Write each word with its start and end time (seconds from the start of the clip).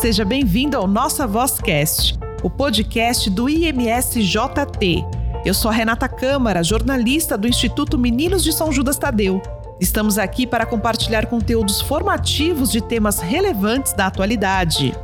Seja 0.00 0.24
bem-vindo 0.24 0.76
ao 0.76 0.86
Nossa 0.86 1.26
Vozcast, 1.26 2.18
o 2.42 2.50
podcast 2.50 3.30
do 3.30 3.48
IMSJT. 3.48 5.02
Eu 5.46 5.54
sou 5.54 5.70
a 5.70 5.74
Renata 5.74 6.08
Câmara, 6.08 6.62
jornalista 6.62 7.38
do 7.38 7.48
Instituto 7.48 7.96
Meninos 7.96 8.42
de 8.44 8.52
São 8.52 8.70
Judas 8.70 8.98
Tadeu. 8.98 9.40
Estamos 9.80 10.18
aqui 10.18 10.46
para 10.46 10.66
compartilhar 10.66 11.26
conteúdos 11.26 11.80
formativos 11.80 12.70
de 12.70 12.82
temas 12.82 13.20
relevantes 13.20 13.94
da 13.94 14.06
atualidade. 14.06 14.94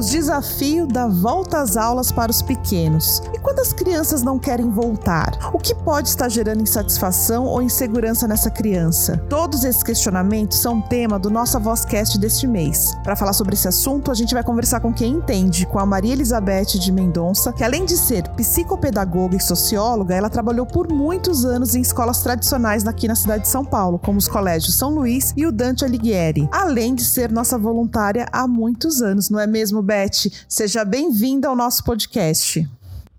Os 0.00 0.08
desafios 0.08 0.88
da 0.88 1.06
volta 1.06 1.60
às 1.60 1.76
aulas 1.76 2.10
para 2.10 2.30
os 2.30 2.40
pequenos. 2.40 3.22
E 3.34 3.38
quando 3.38 3.60
as 3.60 3.70
crianças 3.70 4.22
não 4.22 4.38
querem 4.38 4.70
voltar, 4.70 5.50
o 5.52 5.58
que 5.58 5.74
pode 5.74 6.08
estar 6.08 6.30
gerando 6.30 6.62
insatisfação 6.62 7.44
ou 7.44 7.60
insegurança 7.60 8.26
nessa 8.26 8.48
criança? 8.48 9.18
Todos 9.28 9.62
esses 9.62 9.82
questionamentos 9.82 10.58
são 10.58 10.80
tema 10.80 11.18
do 11.18 11.28
nosso 11.28 11.60
Vozcast 11.60 12.18
deste 12.18 12.46
mês. 12.46 12.96
Para 13.04 13.14
falar 13.14 13.34
sobre 13.34 13.52
esse 13.52 13.68
assunto, 13.68 14.10
a 14.10 14.14
gente 14.14 14.32
vai 14.32 14.42
conversar 14.42 14.80
com 14.80 14.90
quem 14.90 15.12
entende, 15.12 15.66
com 15.66 15.78
a 15.78 15.84
Maria 15.84 16.14
Elizabeth 16.14 16.78
de 16.78 16.90
Mendonça, 16.90 17.52
que 17.52 17.62
além 17.62 17.84
de 17.84 17.98
ser 17.98 18.26
psicopedagoga 18.30 19.36
e 19.36 19.40
socióloga, 19.40 20.14
ela 20.14 20.30
trabalhou 20.30 20.64
por 20.64 20.90
muitos 20.90 21.44
anos 21.44 21.74
em 21.74 21.82
escolas 21.82 22.22
tradicionais 22.22 22.86
aqui 22.86 23.06
na 23.06 23.14
cidade 23.14 23.42
de 23.42 23.50
São 23.50 23.66
Paulo, 23.66 23.98
como 23.98 24.16
os 24.16 24.28
colégios 24.28 24.78
São 24.78 24.94
Luís 24.94 25.34
e 25.36 25.44
o 25.44 25.52
Dante 25.52 25.84
Alighieri, 25.84 26.48
além 26.50 26.94
de 26.94 27.04
ser 27.04 27.30
nossa 27.30 27.58
voluntária 27.58 28.26
há 28.32 28.48
muitos 28.48 29.02
anos, 29.02 29.28
não 29.28 29.38
é 29.38 29.46
mesmo, 29.46 29.89
Beth. 29.90 30.30
Seja 30.48 30.84
bem-vinda 30.84 31.48
ao 31.48 31.56
nosso 31.56 31.82
podcast. 31.82 32.64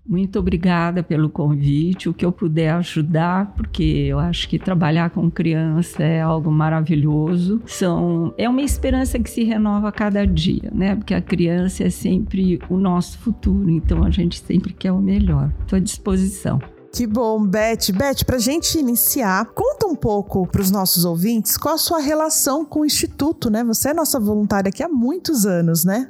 Muito 0.08 0.38
obrigada 0.38 1.02
pelo 1.02 1.28
convite, 1.28 2.08
o 2.08 2.14
que 2.14 2.24
eu 2.24 2.32
puder 2.32 2.70
ajudar, 2.70 3.52
porque 3.54 3.82
eu 3.82 4.18
acho 4.18 4.48
que 4.48 4.58
trabalhar 4.58 5.10
com 5.10 5.30
criança 5.30 6.02
é 6.02 6.22
algo 6.22 6.50
maravilhoso. 6.50 7.60
São, 7.66 8.32
é 8.38 8.48
uma 8.48 8.62
esperança 8.62 9.18
que 9.18 9.28
se 9.28 9.44
renova 9.44 9.90
a 9.90 9.92
cada 9.92 10.26
dia, 10.26 10.72
né? 10.74 10.96
Porque 10.96 11.12
a 11.12 11.20
criança 11.20 11.84
é 11.84 11.90
sempre 11.90 12.58
o 12.70 12.78
nosso 12.78 13.18
futuro, 13.18 13.68
então 13.68 14.02
a 14.02 14.10
gente 14.10 14.42
sempre 14.42 14.72
quer 14.72 14.92
o 14.92 14.98
melhor. 14.98 15.52
Estou 15.60 15.76
à 15.76 15.80
disposição. 15.80 16.58
Que 16.90 17.06
bom, 17.06 17.46
Beth. 17.46 17.92
Beth, 17.94 18.24
para 18.24 18.36
a 18.36 18.40
gente 18.40 18.78
iniciar, 18.78 19.44
conta 19.54 19.86
um 19.86 19.94
pouco 19.94 20.46
para 20.46 20.62
os 20.62 20.70
nossos 20.70 21.04
ouvintes 21.04 21.58
qual 21.58 21.74
a 21.74 21.78
sua 21.78 22.00
relação 22.00 22.64
com 22.64 22.80
o 22.80 22.86
Instituto, 22.86 23.50
né? 23.50 23.62
Você 23.62 23.90
é 23.90 23.94
nossa 23.94 24.18
voluntária 24.18 24.70
aqui 24.70 24.82
há 24.82 24.88
muitos 24.88 25.44
anos, 25.44 25.84
né? 25.84 26.08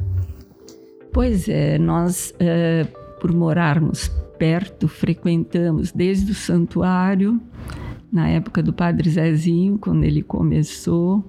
Pois 1.12 1.48
é, 1.48 1.78
nós, 1.78 2.34
é, 2.40 2.84
por 3.20 3.32
morarmos 3.32 4.08
perto, 4.38 4.88
frequentamos 4.88 5.92
desde 5.92 6.32
o 6.32 6.34
santuário 6.34 7.40
na 8.12 8.28
época 8.28 8.62
do 8.62 8.74
Padre 8.74 9.08
Zezinho, 9.08 9.78
quando 9.78 10.04
ele 10.04 10.22
começou, 10.22 11.24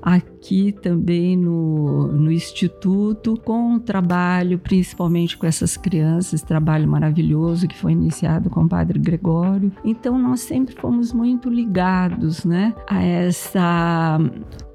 aqui 0.00 0.70
também 0.70 1.36
no, 1.36 2.06
no 2.12 2.30
Instituto, 2.30 3.36
com 3.44 3.74
o 3.74 3.80
trabalho, 3.80 4.56
principalmente 4.56 5.36
com 5.36 5.46
essas 5.46 5.76
crianças, 5.76 6.40
trabalho 6.40 6.86
maravilhoso 6.86 7.66
que 7.66 7.76
foi 7.76 7.90
iniciado 7.90 8.48
com 8.48 8.62
o 8.62 8.68
Padre 8.68 9.00
Gregório. 9.00 9.72
Então, 9.84 10.16
nós 10.16 10.40
sempre 10.40 10.76
fomos 10.76 11.12
muito 11.12 11.50
ligados 11.50 12.44
né, 12.44 12.72
a 12.86 13.02
essa. 13.02 14.18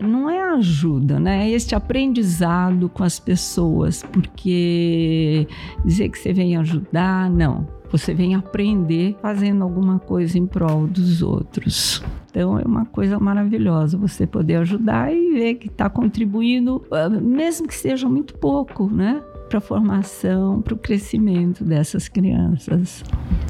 Não 0.01 0.29
é 0.29 0.41
ajuda, 0.55 1.17
né? 1.17 1.47
É 1.47 1.51
este 1.51 1.75
aprendizado 1.75 2.89
com 2.89 3.05
as 3.05 3.21
pessoas, 3.21 4.03
porque 4.03 5.47
dizer 5.85 6.09
que 6.09 6.19
você 6.19 6.33
vem 6.33 6.57
ajudar, 6.57 7.29
não 7.29 7.65
você 7.93 8.11
vem 8.11 8.33
aprender 8.33 9.15
fazendo 9.21 9.63
alguma 9.63 9.99
coisa 9.99 10.35
em 10.39 10.47
prol 10.47 10.87
dos 10.87 11.21
outros. 11.21 12.03
Então 12.31 12.57
é 12.57 12.63
uma 12.63 12.85
coisa 12.85 13.19
maravilhosa 13.19 13.95
você 13.95 14.25
poder 14.25 14.55
ajudar 14.55 15.13
e 15.13 15.33
ver 15.33 15.55
que 15.55 15.67
está 15.67 15.87
contribuindo, 15.87 16.83
ah, 16.89 17.07
mesmo 17.07 17.67
que 17.67 17.75
seja 17.75 18.09
muito 18.09 18.33
pouco, 18.33 18.87
né? 18.87 19.21
Para 19.53 19.59
a 19.59 19.61
formação, 19.61 20.63
para 20.63 20.73
o 20.73 20.77
crescimento 20.77 21.63
dessas 21.63 22.07
crianças. 22.07 23.03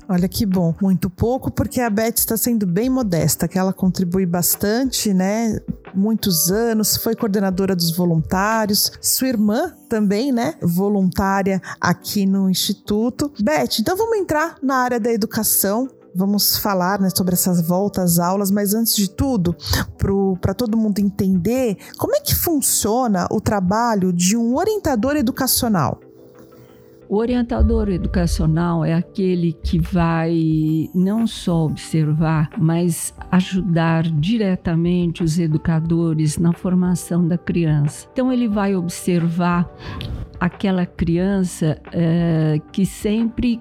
Olha 0.09 0.27
que 0.27 0.45
bom, 0.45 0.75
muito 0.81 1.09
pouco, 1.09 1.49
porque 1.49 1.79
a 1.79 1.89
Beth 1.89 2.15
está 2.17 2.35
sendo 2.35 2.67
bem 2.67 2.89
modesta, 2.89 3.47
que 3.47 3.57
ela 3.57 3.71
contribui 3.71 4.25
bastante, 4.25 5.13
né? 5.13 5.57
Muitos 5.95 6.51
anos, 6.51 6.97
foi 6.97 7.15
coordenadora 7.15 7.73
dos 7.73 7.95
voluntários, 7.95 8.91
sua 8.99 9.29
irmã 9.29 9.71
também, 9.87 10.33
né? 10.33 10.55
Voluntária 10.61 11.61
aqui 11.79 12.25
no 12.25 12.49
Instituto. 12.49 13.31
Beth, 13.41 13.79
então 13.79 13.95
vamos 13.95 14.17
entrar 14.17 14.57
na 14.61 14.75
área 14.75 14.99
da 14.99 15.11
educação 15.11 15.87
vamos 16.15 16.57
falar 16.57 16.99
né, 16.99 17.09
sobre 17.09 17.33
essas 17.33 17.65
voltas 17.65 18.19
aulas, 18.19 18.51
mas 18.51 18.73
antes 18.73 18.95
de 18.95 19.09
tudo, 19.09 19.55
para 20.39 20.53
todo 20.53 20.77
mundo 20.77 20.99
entender, 20.99 21.77
como 21.97 22.15
é 22.15 22.19
que 22.19 22.35
funciona 22.35 23.27
o 23.31 23.41
trabalho 23.41 24.13
de 24.13 24.37
um 24.37 24.55
orientador 24.55 25.15
educacional? 25.15 25.99
O 27.13 27.17
orientador 27.17 27.89
educacional 27.89 28.83
é 28.83 28.93
aquele 28.93 29.53
que 29.53 29.77
vai 29.79 30.89
não 30.95 31.27
só 31.27 31.65
observar, 31.65 32.49
mas 32.57 33.13
ajudar 33.29 34.03
diretamente 34.03 35.23
os 35.23 35.37
educadores 35.37 36.39
na 36.39 36.53
formação 36.53 37.27
da 37.27 37.37
criança. 37.37 38.07
Então, 38.11 38.33
ele 38.33 38.47
vai 38.47 38.75
observar 38.75 39.71
aquela 40.39 40.85
criança 40.87 41.79
é, 41.91 42.59
que 42.71 42.85
sempre 42.85 43.59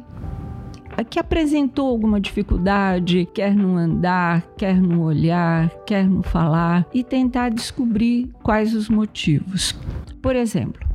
que 1.08 1.18
apresentou 1.18 1.88
alguma 1.88 2.20
dificuldade, 2.20 3.28
quer 3.32 3.54
no 3.54 3.76
andar, 3.76 4.42
quer 4.56 4.80
no 4.80 5.02
olhar, 5.02 5.70
quer 5.86 6.06
no 6.06 6.22
falar, 6.22 6.86
e 6.92 7.02
tentar 7.02 7.50
descobrir 7.50 8.30
quais 8.42 8.74
os 8.74 8.88
motivos. 8.88 9.74
Por 10.20 10.36
exemplo, 10.36 10.91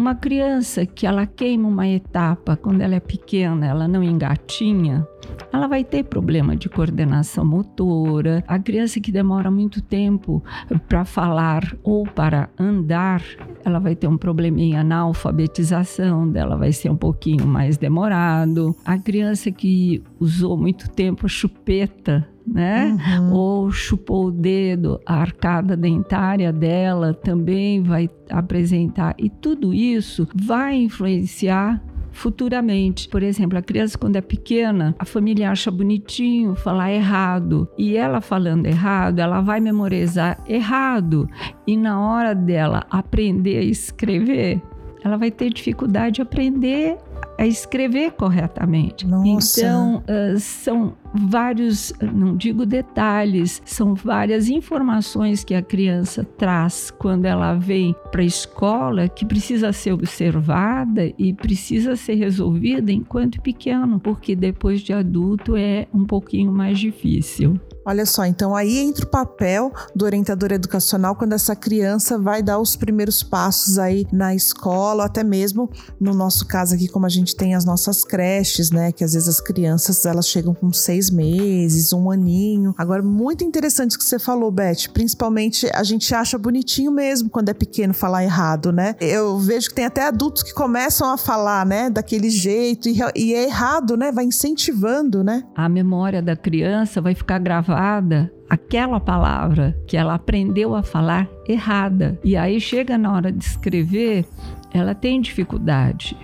uma 0.00 0.14
criança 0.14 0.86
que 0.86 1.06
ela 1.06 1.26
queima 1.26 1.68
uma 1.68 1.86
etapa 1.86 2.56
quando 2.56 2.80
ela 2.80 2.94
é 2.94 3.00
pequena, 3.00 3.66
ela 3.66 3.86
não 3.86 4.02
engatinha, 4.02 5.06
ela 5.52 5.66
vai 5.66 5.84
ter 5.84 6.04
problema 6.04 6.56
de 6.56 6.70
coordenação 6.70 7.44
motora. 7.44 8.42
A 8.48 8.58
criança 8.58 8.98
que 8.98 9.12
demora 9.12 9.50
muito 9.50 9.82
tempo 9.82 10.42
para 10.88 11.04
falar 11.04 11.76
ou 11.82 12.06
para 12.06 12.48
andar, 12.58 13.22
ela 13.62 13.78
vai 13.78 13.94
ter 13.94 14.06
um 14.06 14.16
probleminha 14.16 14.82
na 14.82 15.00
alfabetização 15.00 16.26
dela, 16.26 16.56
vai 16.56 16.72
ser 16.72 16.88
um 16.88 16.96
pouquinho 16.96 17.46
mais 17.46 17.76
demorado. 17.76 18.74
A 18.82 18.96
criança 18.96 19.50
que 19.50 20.02
usou 20.18 20.56
muito 20.56 20.88
tempo 20.88 21.26
a 21.26 21.28
chupeta 21.28 22.26
né? 22.52 22.98
Uhum. 23.18 23.32
Ou 23.32 23.70
chupou 23.70 24.26
o 24.26 24.32
dedo, 24.32 25.00
a 25.06 25.16
arcada 25.20 25.76
dentária 25.76 26.52
dela 26.52 27.14
também 27.14 27.82
vai 27.82 28.10
apresentar. 28.28 29.14
E 29.18 29.30
tudo 29.30 29.72
isso 29.72 30.26
vai 30.34 30.76
influenciar 30.76 31.82
futuramente. 32.12 33.08
Por 33.08 33.22
exemplo, 33.22 33.56
a 33.58 33.62
criança 33.62 33.96
quando 33.96 34.16
é 34.16 34.20
pequena, 34.20 34.94
a 34.98 35.04
família 35.04 35.50
acha 35.50 35.70
bonitinho 35.70 36.54
falar 36.54 36.92
errado 36.92 37.68
e 37.78 37.96
ela 37.96 38.20
falando 38.20 38.66
errado, 38.66 39.20
ela 39.20 39.40
vai 39.40 39.60
memorizar 39.60 40.42
errado 40.46 41.28
e 41.66 41.76
na 41.76 42.00
hora 42.00 42.34
dela 42.34 42.84
aprender 42.90 43.58
a 43.58 43.62
escrever, 43.62 44.60
ela 45.02 45.16
vai 45.16 45.30
ter 45.30 45.50
dificuldade 45.50 46.16
de 46.16 46.22
aprender 46.22 46.98
a 47.40 47.46
escrever 47.46 48.12
corretamente. 48.12 49.06
Nossa. 49.06 49.60
Então, 49.60 50.02
uh, 50.06 50.38
são 50.38 50.94
vários, 51.14 51.90
não 52.12 52.36
digo 52.36 52.66
detalhes, 52.66 53.62
são 53.64 53.94
várias 53.94 54.50
informações 54.50 55.42
que 55.42 55.54
a 55.54 55.62
criança 55.62 56.22
traz 56.22 56.90
quando 56.90 57.24
ela 57.24 57.54
vem 57.54 57.96
para 58.12 58.20
a 58.20 58.26
escola 58.26 59.08
que 59.08 59.24
precisa 59.24 59.72
ser 59.72 59.92
observada 59.92 61.10
e 61.18 61.32
precisa 61.32 61.96
ser 61.96 62.16
resolvida 62.16 62.92
enquanto 62.92 63.40
pequeno, 63.40 63.98
porque 63.98 64.36
depois 64.36 64.82
de 64.82 64.92
adulto 64.92 65.56
é 65.56 65.86
um 65.94 66.04
pouquinho 66.04 66.52
mais 66.52 66.78
difícil. 66.78 67.58
Olha 67.84 68.04
só, 68.04 68.26
então 68.26 68.54
aí 68.54 68.78
entra 68.78 69.06
o 69.06 69.08
papel 69.08 69.72
do 69.96 70.04
orientador 70.04 70.52
educacional 70.52 71.16
quando 71.16 71.32
essa 71.32 71.56
criança 71.56 72.18
vai 72.18 72.42
dar 72.42 72.58
os 72.58 72.76
primeiros 72.76 73.22
passos 73.22 73.78
aí 73.78 74.06
na 74.12 74.34
escola, 74.34 75.06
até 75.06 75.24
mesmo 75.24 75.70
no 75.98 76.12
nosso 76.12 76.46
caso 76.46 76.74
aqui, 76.74 76.86
como 76.86 77.06
a 77.06 77.08
gente 77.08 77.29
tem 77.34 77.54
as 77.54 77.64
nossas 77.64 78.04
creches, 78.04 78.70
né? 78.70 78.92
Que 78.92 79.04
às 79.04 79.14
vezes 79.14 79.28
as 79.28 79.40
crianças 79.40 80.04
elas 80.04 80.28
chegam 80.28 80.54
com 80.54 80.72
seis 80.72 81.10
meses, 81.10 81.92
um 81.92 82.10
aninho. 82.10 82.74
Agora, 82.76 83.02
muito 83.02 83.44
interessante 83.44 83.96
o 83.96 83.98
que 83.98 84.04
você 84.04 84.18
falou, 84.18 84.50
Beth. 84.50 84.88
Principalmente 84.92 85.68
a 85.74 85.82
gente 85.82 86.14
acha 86.14 86.38
bonitinho 86.38 86.90
mesmo 86.90 87.30
quando 87.30 87.48
é 87.48 87.54
pequeno 87.54 87.94
falar 87.94 88.24
errado, 88.24 88.72
né? 88.72 88.94
Eu 89.00 89.38
vejo 89.38 89.68
que 89.68 89.74
tem 89.74 89.84
até 89.84 90.06
adultos 90.06 90.42
que 90.42 90.52
começam 90.52 91.10
a 91.10 91.16
falar, 91.16 91.64
né, 91.66 91.90
daquele 91.90 92.30
jeito 92.30 92.88
e, 92.88 92.98
e 93.16 93.34
é 93.34 93.44
errado, 93.44 93.96
né? 93.96 94.12
Vai 94.12 94.24
incentivando, 94.24 95.22
né? 95.22 95.44
A 95.54 95.68
memória 95.68 96.22
da 96.22 96.36
criança 96.36 97.00
vai 97.00 97.14
ficar 97.14 97.38
gravada 97.38 98.30
aquela 98.50 98.98
palavra 98.98 99.78
que 99.86 99.96
ela 99.96 100.14
aprendeu 100.14 100.74
a 100.74 100.82
falar 100.82 101.28
errada. 101.46 102.18
E 102.24 102.36
aí 102.36 102.60
chega 102.60 102.98
na 102.98 103.14
hora 103.14 103.30
de 103.30 103.44
escrever, 103.44 104.26
ela 104.72 104.92
tem 104.92 105.20
dificuldade. 105.20 106.18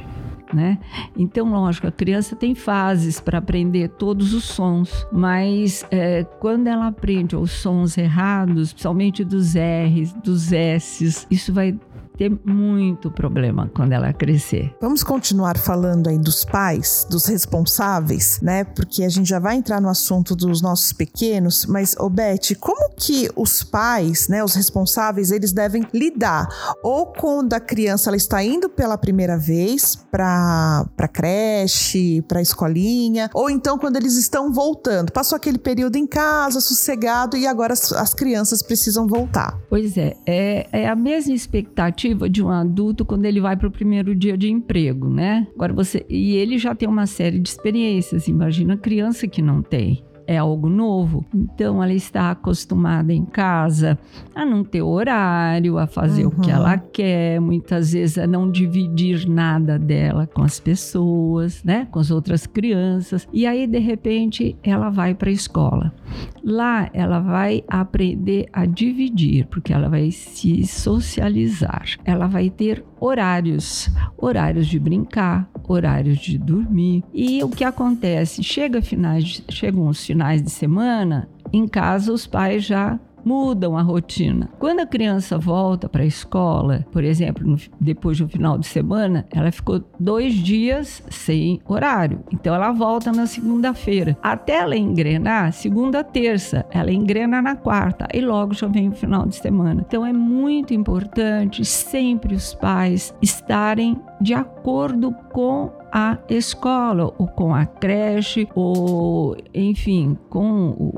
Né? 0.53 0.79
Então, 1.17 1.51
lógico, 1.51 1.87
a 1.87 1.93
criança 1.93 2.37
tem 2.37 2.55
fases 2.55 3.21
para 3.21 3.39
aprender 3.39 3.89
todos 3.89 4.33
os 4.33 4.45
sons, 4.45 5.07
mas 5.13 5.85
é, 5.91 6.25
quando 6.39 6.67
ela 6.67 6.87
aprende 6.89 7.37
os 7.37 7.51
sons 7.51 7.97
errados, 7.99 8.73
principalmente 8.73 9.25
dos 9.25 9.55
R's, 9.55 10.13
dos 10.13 10.53
S's, 10.53 11.27
isso 11.31 11.53
vai 11.53 11.79
ter 12.17 12.33
muito 12.45 13.11
problema 13.11 13.71
quando 13.75 13.93
ela 13.93 14.13
crescer. 14.13 14.75
Vamos 14.81 15.03
continuar 15.03 15.59
falando 15.59 16.09
aí 16.09 16.19
dos 16.19 16.45
pais, 16.45 17.07
dos 17.09 17.27
responsáveis, 17.27 18.41
né? 18.41 18.65
Porque 18.65 19.05
a 19.05 19.09
gente 19.09 19.29
já 19.29 19.39
vai 19.39 19.57
entrar 19.57 19.81
no 19.81 19.89
assunto 19.89 20.35
dos 20.35 20.63
nossos 20.63 20.93
pequenos, 20.93 21.67
mas, 21.67 21.95
ô 21.99 22.09
Beth, 22.09 22.57
como 22.59 22.91
que 22.97 23.29
os 23.37 23.63
pais, 23.63 24.29
né, 24.29 24.43
os 24.43 24.55
responsáveis, 24.55 25.31
eles 25.31 25.53
devem 25.53 25.87
lidar 25.93 26.49
ou 26.83 27.07
quando 27.07 27.53
a 27.53 27.61
criança 27.61 28.11
ela 28.11 28.17
está 28.17 28.43
indo 28.43 28.69
pela 28.69 28.97
primeira 28.97 29.37
vez 29.37 29.95
para 29.95 30.87
para 30.97 31.09
creche, 31.09 32.23
para 32.23 32.41
escolinha, 32.41 33.31
ou 33.35 33.51
então 33.51 33.79
quando 33.79 33.97
eles 33.97 34.17
estão 34.17 34.53
voltando, 34.53 35.13
passou 35.13 35.37
aquele 35.37 35.59
período 35.59 35.97
em 35.97 36.07
casa, 36.07 36.61
sossegado 36.61 37.37
e 37.37 37.47
agora 37.47 37.73
as, 37.73 37.93
as 37.93 38.15
crianças 38.15 38.63
precisam 38.63 39.07
voltar. 39.07 39.59
Pois 39.69 39.97
é, 39.97 40.17
é, 40.27 40.69
é 40.73 40.89
a 40.89 40.97
mesma 40.97 41.35
expectativa 41.35 42.06
expectativa 42.07 42.29
de 42.29 42.43
um 42.43 42.51
adulto 42.51 43.05
quando 43.05 43.25
ele 43.25 43.41
vai 43.41 43.57
para 43.57 43.69
o 43.69 43.71
primeiro 43.71 44.15
dia 44.15 44.37
de 44.37 44.51
emprego, 44.51 45.09
né? 45.09 45.47
Agora 45.55 45.73
você 45.73 46.05
e 46.09 46.35
ele 46.37 46.59
já 46.59 46.75
tem 46.75 46.89
uma 46.89 47.07
série 47.07 47.39
de 47.39 47.49
experiências. 47.49 48.29
Imagina 48.29 48.77
criança 48.77 49.27
que 49.27 49.43
não 49.43 49.63
tem 49.63 50.05
é 50.27 50.37
algo 50.37 50.69
novo. 50.69 51.25
Então 51.35 51.83
ela 51.83 51.93
está 51.93 52.31
acostumada 52.31 53.13
em 53.13 53.25
casa 53.25 53.99
a 54.35 54.45
não 54.45 54.65
ter 54.65 54.83
horário, 54.83 55.79
a 55.79 55.87
fazer 55.87 56.27
uhum. 56.27 56.33
o 56.37 56.41
que 56.41 56.51
ela 56.51 56.75
uhum. 56.75 56.81
quer, 56.93 57.41
muitas 57.41 57.93
vezes 57.93 58.19
a 58.19 58.27
não 58.27 58.51
dividir 58.51 59.29
nada 59.29 59.79
dela 59.79 60.27
com 60.27 60.43
as 60.43 60.59
pessoas, 60.59 61.63
né, 61.63 61.87
com 61.91 61.99
as 61.99 62.11
outras 62.11 62.47
crianças. 62.47 63.27
E 63.33 63.47
aí 63.47 63.67
de 63.67 63.79
repente 63.79 64.57
ela 64.63 64.91
vai 64.91 65.15
para 65.15 65.31
a 65.31 65.33
escola. 65.33 65.93
Lá 66.43 66.91
ela 66.93 67.21
vai 67.21 67.63
aprender 67.69 68.47
a 68.53 68.67
dividir, 68.67 69.47
porque 69.47 69.73
ela 69.73 69.89
vai 69.89 70.11
se 70.11 70.67
socializar. 70.67 71.85
Ela 72.05 72.27
vai 72.27 72.51
ter 72.51 72.85
horários, 73.01 73.91
horários 74.17 74.67
de 74.67 74.79
brincar, 74.79 75.49
horários 75.69 76.19
de 76.19 76.39
dormir. 76.39 77.05
E 77.13 77.43
o 77.43 77.49
que 77.49 77.65
acontece? 77.65 78.43
Chega 78.43 78.81
finais, 78.81 79.43
chegam 79.49 79.89
os 79.89 80.05
finais 80.05 80.16
de 80.43 80.51
semana, 80.51 81.29
em 81.53 81.67
casa 81.67 82.13
os 82.13 82.27
pais 82.27 82.65
já 82.65 82.99
mudam 83.27 83.77
a 83.77 83.83
rotina. 83.83 84.49
Quando 84.57 84.79
a 84.79 84.87
criança 84.87 85.37
volta 85.37 85.89
para 85.89 86.05
a 86.05 86.07
escola, 86.07 86.87
por 86.93 87.03
exemplo, 87.03 87.57
depois 87.81 88.19
do 88.19 88.29
final 88.29 88.57
de 88.57 88.69
semana, 88.69 89.27
ela 89.33 89.51
ficou 89.51 89.83
dois 89.99 90.33
dias 90.33 91.03
sem 91.11 91.61
horário. 91.67 92.21
Então 92.33 92.55
ela 92.55 92.71
volta 92.71 93.11
na 93.11 93.27
segunda-feira. 93.27 94.17
Até 94.23 94.59
ela 94.59 94.77
engrenar, 94.77 95.53
segunda, 95.53 96.05
terça, 96.05 96.65
ela 96.71 96.93
engrena 96.93 97.43
na 97.43 97.57
quarta 97.57 98.07
e 98.15 98.21
logo 98.21 98.55
já 98.55 98.69
vem 98.69 98.91
o 98.91 98.93
final 98.93 99.27
de 99.27 99.35
semana. 99.35 99.85
Então 99.85 100.07
é 100.07 100.13
muito 100.13 100.73
importante 100.73 101.65
sempre 101.65 102.33
os 102.33 102.55
pais 102.55 103.13
estarem 103.21 104.01
de 104.21 104.35
acordo 104.35 105.13
com 105.33 105.73
a 105.99 106.19
escola 106.29 107.07
ou 107.17 107.27
com 107.27 107.55
a 107.55 107.65
creche 107.65 108.47
ou 108.55 109.35
enfim 109.55 110.15
com 110.29 110.93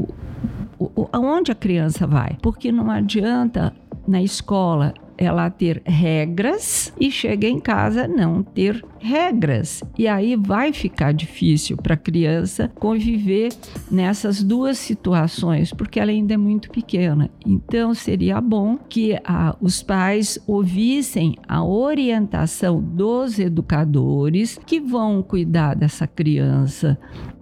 o 0.76 1.08
aonde 1.12 1.52
a 1.52 1.54
criança 1.54 2.04
vai. 2.04 2.36
Porque 2.42 2.72
não 2.72 2.90
adianta 2.90 3.72
na 4.08 4.20
escola 4.20 4.92
ela 5.19 5.50
ter 5.50 5.82
regras 5.85 6.93
e 6.99 7.11
chega 7.11 7.49
em 7.49 7.59
casa 7.59 8.06
não 8.06 8.43
ter 8.43 8.85
regras. 9.00 9.82
E 9.99 10.06
aí 10.06 10.37
vai 10.37 10.73
ficar 10.73 11.12
difícil 11.12 11.76
para 11.76 11.94
a 11.94 11.97
criança 11.97 12.70
conviver 12.76 13.53
nessas 13.91 14.43
duas 14.43 14.79
situações, 14.79 15.73
porque 15.73 15.99
ela 15.99 16.11
ainda 16.11 16.35
é 16.35 16.37
muito 16.37 16.70
pequena. 16.70 17.29
Então 17.44 17.93
seria 17.93 18.41
bom 18.41 18.79
que 18.88 19.19
ah, 19.25 19.56
os 19.61 19.82
pais 19.82 20.38
ouvissem 20.47 21.37
a 21.49 21.65
orientação 21.65 22.81
dos 22.81 23.38
educadores 23.38 24.59
que 24.65 24.81
vão 24.81 25.23
cuidar 25.23 25.75
dessa 25.75 26.06
criança 26.06 26.99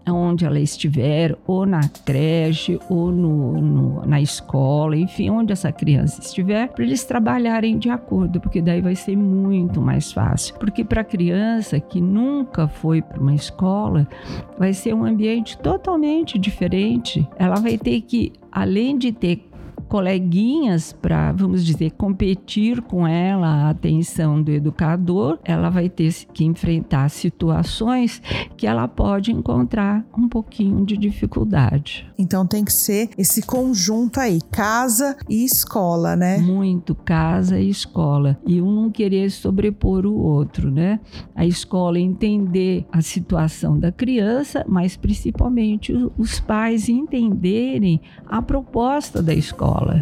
onde 0.08 0.44
ela 0.44 0.58
estiver, 0.58 1.36
ou 1.46 1.66
na 1.66 1.88
creche, 2.04 2.78
ou 2.88 3.10
no, 3.10 3.60
no, 3.60 4.06
na 4.06 4.20
escola, 4.20 4.96
enfim, 4.96 5.30
onde 5.30 5.52
essa 5.52 5.72
criança 5.72 6.20
estiver, 6.20 6.68
para 6.68 6.84
eles 6.84 7.04
trabalharem 7.04 7.78
de 7.78 7.90
acordo, 7.90 8.40
porque 8.40 8.62
daí 8.62 8.80
vai 8.80 8.94
ser 8.94 9.16
muito 9.16 9.80
mais 9.80 10.12
fácil. 10.12 10.54
Porque 10.58 10.84
para 10.84 11.00
a 11.00 11.04
criança 11.04 11.80
que 11.80 12.00
nunca 12.00 12.68
foi 12.68 13.02
para 13.02 13.20
uma 13.20 13.34
escola, 13.34 14.06
vai 14.58 14.72
ser 14.72 14.94
um 14.94 15.04
ambiente 15.04 15.58
totalmente 15.58 16.38
diferente. 16.38 17.28
Ela 17.36 17.56
vai 17.56 17.76
ter 17.76 18.00
que, 18.02 18.32
além 18.50 18.96
de 18.96 19.12
ter 19.12 19.48
coleguinhas 19.88 20.92
para, 20.92 21.32
vamos 21.32 21.64
dizer, 21.64 21.92
competir 21.92 22.82
com 22.82 23.06
ela 23.06 23.46
a 23.46 23.70
atenção 23.70 24.42
do 24.42 24.50
educador, 24.50 25.38
ela 25.44 25.70
vai 25.70 25.88
ter 25.88 26.12
que 26.32 26.44
enfrentar 26.44 27.08
situações 27.08 28.20
que 28.56 28.66
ela 28.66 28.88
pode 28.88 29.32
encontrar 29.32 30.04
um 30.16 30.28
pouquinho 30.28 30.84
de 30.84 30.96
dificuldade. 30.96 32.06
Então 32.18 32.46
tem 32.46 32.64
que 32.64 32.72
ser 32.72 33.10
esse 33.16 33.42
conjunto 33.42 34.18
aí, 34.18 34.40
casa 34.50 35.16
e 35.28 35.44
escola, 35.44 36.16
né? 36.16 36.38
Muito 36.38 36.94
casa 36.94 37.58
e 37.58 37.68
escola. 37.68 38.38
E 38.46 38.60
um 38.60 38.72
não 38.72 38.90
querer 38.90 39.30
sobrepor 39.30 40.06
o 40.06 40.14
outro, 40.14 40.70
né? 40.70 41.00
A 41.34 41.46
escola 41.46 41.98
entender 41.98 42.86
a 42.90 43.00
situação 43.00 43.78
da 43.78 43.92
criança, 43.92 44.64
mas 44.68 44.96
principalmente 44.96 45.92
os 46.16 46.40
pais 46.40 46.88
entenderem 46.88 48.00
a 48.26 48.42
proposta 48.42 49.22
da 49.22 49.34
escola 49.34 49.75
escola, 49.76 50.00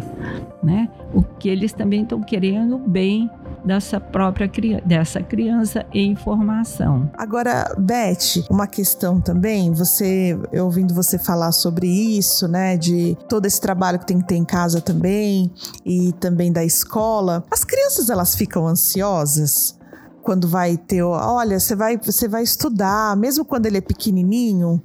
né? 0.63 0.89
O 1.13 1.21
que 1.21 1.49
eles 1.49 1.73
também 1.73 2.03
estão 2.03 2.21
querendo 2.21 2.77
bem 2.77 3.29
dessa 3.63 3.99
própria 3.99 4.49
dessa 4.85 5.21
criança 5.21 5.85
em 5.93 6.15
formação. 6.15 7.09
Agora, 7.17 7.73
Beth, 7.77 8.45
uma 8.49 8.67
questão 8.67 9.19
também, 9.19 9.71
você 9.71 10.39
ouvindo 10.53 10.93
você 10.93 11.17
falar 11.17 11.51
sobre 11.51 11.87
isso, 11.87 12.47
né, 12.47 12.77
de 12.77 13.17
todo 13.27 13.45
esse 13.45 13.59
trabalho 13.59 13.99
que 13.99 14.05
tem 14.05 14.19
que 14.19 14.27
ter 14.27 14.35
em 14.35 14.45
casa 14.45 14.79
também 14.79 15.51
e 15.85 16.13
também 16.13 16.51
da 16.51 16.63
escola. 16.63 17.43
As 17.49 17.63
crianças 17.63 18.09
elas 18.09 18.35
ficam 18.35 18.67
ansiosas? 18.67 19.77
quando 20.21 20.47
vai 20.47 20.75
ter, 20.75 21.03
olha, 21.03 21.59
você 21.59 21.75
vai, 21.75 21.99
você 21.99 22.27
vai 22.27 22.41
estudar, 22.41 23.15
mesmo 23.15 23.45
quando 23.45 23.67
ele 23.67 23.77
é 23.77 23.81
pequenininho, 23.81 24.81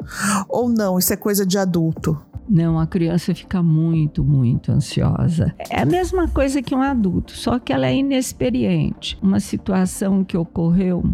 ou 0.47 0.69
não, 0.69 0.99
isso 0.99 1.15
é 1.15 1.17
coisa 1.17 1.47
de 1.47 1.57
adulto? 1.57 2.21
Não, 2.51 2.81
a 2.81 2.87
criança 2.87 3.33
fica 3.33 3.63
muito, 3.63 4.25
muito 4.25 4.73
ansiosa. 4.73 5.55
É 5.71 5.83
a 5.83 5.87
mesma 5.87 6.27
coisa 6.27 6.61
que 6.61 6.75
um 6.75 6.83
adulto, 6.83 7.31
só 7.33 7.61
que 7.61 7.73
ela 7.73 7.87
é 7.87 7.95
inexperiente. 7.95 9.17
Uma 9.23 9.39
situação 9.39 10.25
que 10.25 10.37
ocorreu 10.37 11.05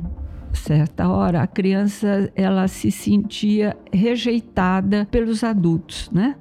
certa 0.54 1.06
hora, 1.06 1.42
a 1.42 1.46
criança 1.46 2.32
ela 2.34 2.66
se 2.66 2.90
sentia 2.90 3.76
rejeitada 3.92 5.06
pelos 5.10 5.44
adultos, 5.44 6.10
né? 6.10 6.36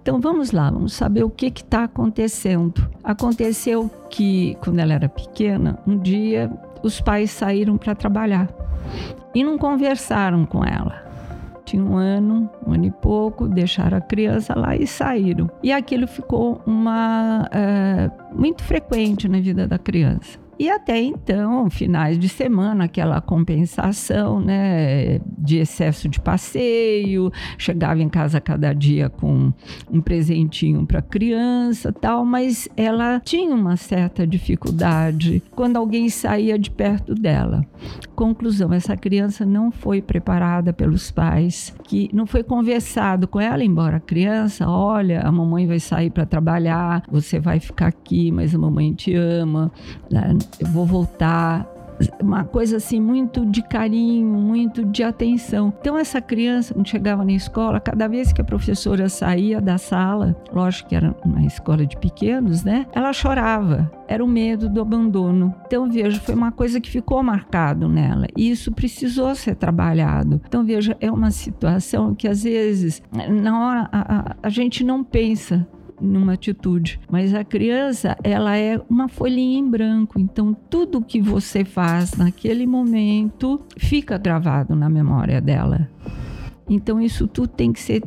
Então 0.00 0.20
vamos 0.20 0.52
lá, 0.52 0.70
vamos 0.70 0.92
saber 0.92 1.24
o 1.24 1.28
que 1.28 1.46
está 1.46 1.82
acontecendo. 1.82 2.88
Aconteceu 3.02 3.90
que 4.08 4.56
quando 4.62 4.78
ela 4.78 4.94
era 4.94 5.08
pequena, 5.08 5.76
um 5.84 5.98
dia 5.98 6.48
os 6.84 7.00
pais 7.00 7.32
saíram 7.32 7.76
para 7.76 7.96
trabalhar 7.96 8.48
e 9.34 9.42
não 9.42 9.58
conversaram 9.58 10.46
com 10.46 10.64
ela 10.64 11.09
tinha 11.70 11.84
um 11.84 11.96
ano, 11.96 12.50
um 12.66 12.72
ano 12.72 12.86
e 12.86 12.90
pouco, 12.90 13.46
deixaram 13.48 13.98
a 13.98 14.00
criança 14.00 14.54
lá 14.58 14.76
e 14.76 14.86
saíram. 14.86 15.48
E 15.62 15.72
aquilo 15.72 16.06
ficou 16.06 16.60
uma 16.66 17.48
é, 17.52 18.10
muito 18.32 18.64
frequente 18.64 19.28
na 19.28 19.40
vida 19.40 19.68
da 19.68 19.78
criança. 19.78 20.38
E 20.60 20.68
até 20.68 21.00
então, 21.00 21.70
finais 21.70 22.18
de 22.18 22.28
semana, 22.28 22.84
aquela 22.84 23.18
compensação, 23.22 24.38
né, 24.38 25.18
de 25.38 25.56
excesso 25.56 26.06
de 26.06 26.20
passeio, 26.20 27.32
chegava 27.56 28.02
em 28.02 28.10
casa 28.10 28.42
cada 28.42 28.74
dia 28.74 29.08
com 29.08 29.54
um 29.90 30.02
presentinho 30.02 30.84
para 30.84 30.98
a 30.98 31.02
criança, 31.02 31.90
tal, 31.90 32.26
mas 32.26 32.68
ela 32.76 33.20
tinha 33.20 33.54
uma 33.54 33.74
certa 33.78 34.26
dificuldade 34.26 35.42
quando 35.56 35.78
alguém 35.78 36.10
saía 36.10 36.58
de 36.58 36.70
perto 36.70 37.14
dela. 37.14 37.64
Conclusão, 38.14 38.70
essa 38.70 38.94
criança 38.98 39.46
não 39.46 39.70
foi 39.70 40.02
preparada 40.02 40.74
pelos 40.74 41.10
pais, 41.10 41.74
que 41.84 42.10
não 42.12 42.26
foi 42.26 42.42
conversado 42.42 43.26
com 43.26 43.40
ela, 43.40 43.64
embora 43.64 43.96
a 43.96 44.00
criança, 44.00 44.68
olha, 44.68 45.22
a 45.22 45.32
mamãe 45.32 45.66
vai 45.66 45.80
sair 45.80 46.10
para 46.10 46.26
trabalhar, 46.26 47.02
você 47.10 47.40
vai 47.40 47.58
ficar 47.58 47.86
aqui, 47.86 48.30
mas 48.30 48.54
a 48.54 48.58
mamãe 48.58 48.92
te 48.92 49.14
ama, 49.14 49.72
né? 50.10 50.36
Eu 50.58 50.66
vou 50.66 50.84
voltar. 50.86 51.66
uma 52.22 52.44
coisa 52.44 52.78
assim 52.78 52.98
muito 52.98 53.44
de 53.44 53.62
carinho, 53.62 54.26
muito 54.26 54.84
de 54.84 55.02
atenção. 55.02 55.72
Então 55.80 55.98
essa 55.98 56.20
criança 56.20 56.72
quando 56.72 56.88
chegava 56.88 57.24
na 57.24 57.32
escola, 57.32 57.78
cada 57.78 58.08
vez 58.08 58.32
que 58.32 58.40
a 58.40 58.44
professora 58.44 59.08
saía 59.08 59.60
da 59.60 59.76
sala, 59.76 60.34
lógico 60.52 60.88
que 60.88 60.96
era 60.96 61.14
uma 61.24 61.42
escola 61.42 61.84
de 61.86 61.96
pequenos, 61.96 62.64
né? 62.64 62.86
Ela 62.92 63.12
chorava. 63.12 63.90
Era 64.08 64.24
o 64.24 64.28
medo 64.28 64.68
do 64.68 64.80
abandono. 64.80 65.54
Então 65.66 65.88
veja, 65.90 66.20
foi 66.20 66.34
uma 66.34 66.50
coisa 66.50 66.80
que 66.80 66.90
ficou 66.90 67.22
marcado 67.22 67.88
nela. 67.88 68.26
E 68.36 68.50
isso 68.50 68.72
precisou 68.72 69.34
ser 69.34 69.54
trabalhado. 69.54 70.40
Então 70.46 70.64
veja, 70.64 70.96
é 71.00 71.10
uma 71.10 71.30
situação 71.30 72.14
que 72.14 72.26
às 72.26 72.42
vezes 72.42 73.02
na 73.28 73.60
hora 73.60 73.88
a, 73.92 74.18
a, 74.18 74.36
a 74.42 74.48
gente 74.48 74.82
não 74.82 75.04
pensa 75.04 75.66
numa 76.00 76.34
atitude. 76.34 77.00
Mas 77.10 77.34
a 77.34 77.44
criança, 77.44 78.16
ela 78.22 78.56
é 78.56 78.80
uma 78.88 79.08
folhinha 79.08 79.58
em 79.58 79.68
branco. 79.68 80.18
Então, 80.18 80.54
tudo 80.68 81.02
que 81.02 81.20
você 81.20 81.64
faz 81.64 82.14
naquele 82.14 82.66
momento 82.66 83.60
fica 83.76 84.18
gravado 84.18 84.74
na 84.74 84.88
memória 84.88 85.40
dela. 85.40 85.88
Então, 86.68 87.00
isso 87.00 87.26
tudo 87.26 87.48
tem 87.48 87.72
que 87.72 87.80
ser 87.80 88.02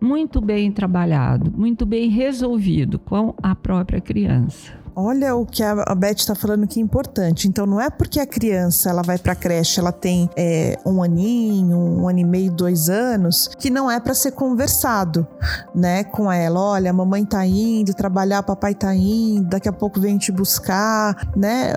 muito 0.00 0.40
bem 0.40 0.72
trabalhado, 0.72 1.52
muito 1.56 1.86
bem 1.86 2.08
resolvido 2.10 2.98
com 2.98 3.34
a 3.42 3.54
própria 3.54 4.00
criança. 4.00 4.81
Olha 4.94 5.34
o 5.34 5.46
que 5.46 5.62
a 5.62 5.94
Beth 5.94 6.16
está 6.16 6.34
falando 6.34 6.66
que 6.66 6.78
é 6.78 6.82
importante. 6.82 7.48
Então, 7.48 7.66
não 7.66 7.80
é 7.80 7.88
porque 7.88 8.20
a 8.20 8.26
criança 8.26 8.90
ela 8.90 9.02
vai 9.02 9.18
para 9.18 9.32
a 9.32 9.36
creche, 9.36 9.80
ela 9.80 9.92
tem 9.92 10.28
é, 10.36 10.78
um 10.84 11.02
aninho, 11.02 11.76
um 11.76 12.08
ano 12.08 12.18
e 12.18 12.24
meio, 12.24 12.52
dois 12.52 12.88
anos, 12.90 13.48
que 13.58 13.70
não 13.70 13.90
é 13.90 13.98
para 13.98 14.14
ser 14.14 14.32
conversado, 14.32 15.26
né, 15.74 16.04
com 16.04 16.30
ela. 16.30 16.60
Olha, 16.60 16.90
a 16.90 16.94
mamãe 16.94 17.24
tá 17.24 17.44
indo 17.46 17.94
trabalhar, 17.94 18.42
papai 18.42 18.74
tá 18.74 18.94
indo, 18.94 19.48
daqui 19.48 19.68
a 19.68 19.72
pouco 19.72 20.00
vem 20.00 20.18
te 20.18 20.30
buscar, 20.30 21.30
né? 21.34 21.72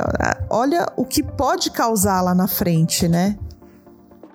Olha 0.49 0.87
o 0.97 1.05
que 1.05 1.23
pode 1.23 1.71
causar 1.71 2.21
lá 2.21 2.35
na 2.35 2.47
frente, 2.47 3.07
né? 3.07 3.37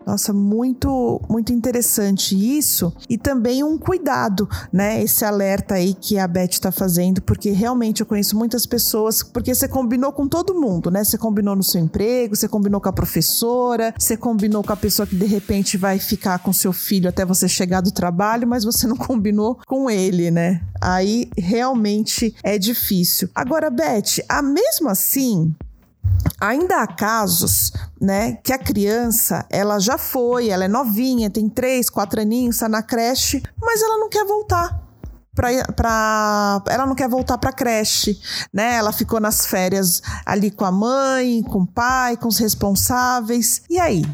Nossa, 0.07 0.33
muito 0.33 1.21
muito 1.29 1.53
interessante 1.53 2.35
isso 2.35 2.93
e 3.09 3.19
também 3.19 3.63
um 3.63 3.77
cuidado, 3.77 4.49
né? 4.73 5.03
Esse 5.03 5.25
alerta 5.25 5.75
aí 5.75 5.95
que 5.95 6.19
a 6.19 6.27
Beth 6.27 6.51
está 6.51 6.73
fazendo, 6.73 7.21
porque 7.23 7.51
realmente 7.51 8.01
eu 8.01 8.07
conheço 8.07 8.37
muitas 8.37 8.67
pessoas, 8.67 9.23
porque 9.23 9.55
você 9.55 9.69
combinou 9.69 10.13
com 10.13 10.27
todo 10.27 10.59
mundo, 10.59 10.91
né? 10.91 11.05
Você 11.05 11.19
combinou 11.19 11.55
no 11.55 11.63
seu 11.63 11.81
emprego, 11.81 12.35
você 12.35 12.49
combinou 12.49 12.81
com 12.81 12.89
a 12.89 12.93
professora, 12.93 13.95
você 13.99 14.17
combinou 14.17 14.63
com 14.63 14.73
a 14.73 14.77
pessoa 14.77 15.07
que 15.07 15.15
de 15.15 15.27
repente 15.27 15.77
vai 15.77 15.99
ficar 15.99 16.39
com 16.39 16.53
seu 16.53 16.73
filho 16.73 17.09
até 17.09 17.25
você 17.25 17.49
chegar 17.49 17.81
do 17.81 17.93
trabalho, 17.93 18.49
mas 18.49 18.65
você 18.65 18.87
não 18.87 18.97
combinou 18.97 19.59
com 19.67 19.91
ele, 19.91 20.31
né? 20.31 20.63
Aí 20.81 21.29
realmente 21.37 22.35
é 22.43 22.59
difícil. 22.59 23.29
Agora, 23.35 23.71
Beth, 23.71 24.25
a 24.29 24.41
mesmo 24.43 24.89
assim, 24.89 25.55
Ainda 26.41 26.83
há 26.83 26.87
casos, 26.87 27.71
né, 28.01 28.33
que 28.43 28.53
a 28.53 28.59
criança, 28.59 29.45
ela 29.51 29.79
já 29.79 29.99
foi, 29.99 30.49
ela 30.49 30.65
é 30.65 30.69
novinha, 30.69 31.29
tem 31.29 31.49
três, 31.49 31.91
quatro 31.91 32.21
aninhos, 32.21 32.57
está 32.57 32.69
na 32.69 32.83
creche, 32.83 33.43
mas 33.61 33.83
ela 33.83 33.99
não 33.99 34.09
quer 34.09 34.25
voltar. 34.25 34.81
Pra, 35.77 36.63
ela 36.69 36.87
não 36.87 36.95
quer 36.95 37.09
voltar 37.09 37.39
para 37.39 37.53
creche, 37.53 38.21
né? 38.53 38.75
Ela 38.75 38.93
ficou 38.93 39.21
nas 39.21 39.47
férias 39.47 40.03
ali 40.27 40.51
com 40.51 40.67
a 40.67 40.73
mãe, 40.73 41.43
com 41.43 41.61
o 41.61 41.67
pai, 41.67 42.17
com 42.17 42.29
os 42.29 42.37
responsáveis. 42.37 43.63
E 43.71 43.79
aí, 43.79 44.05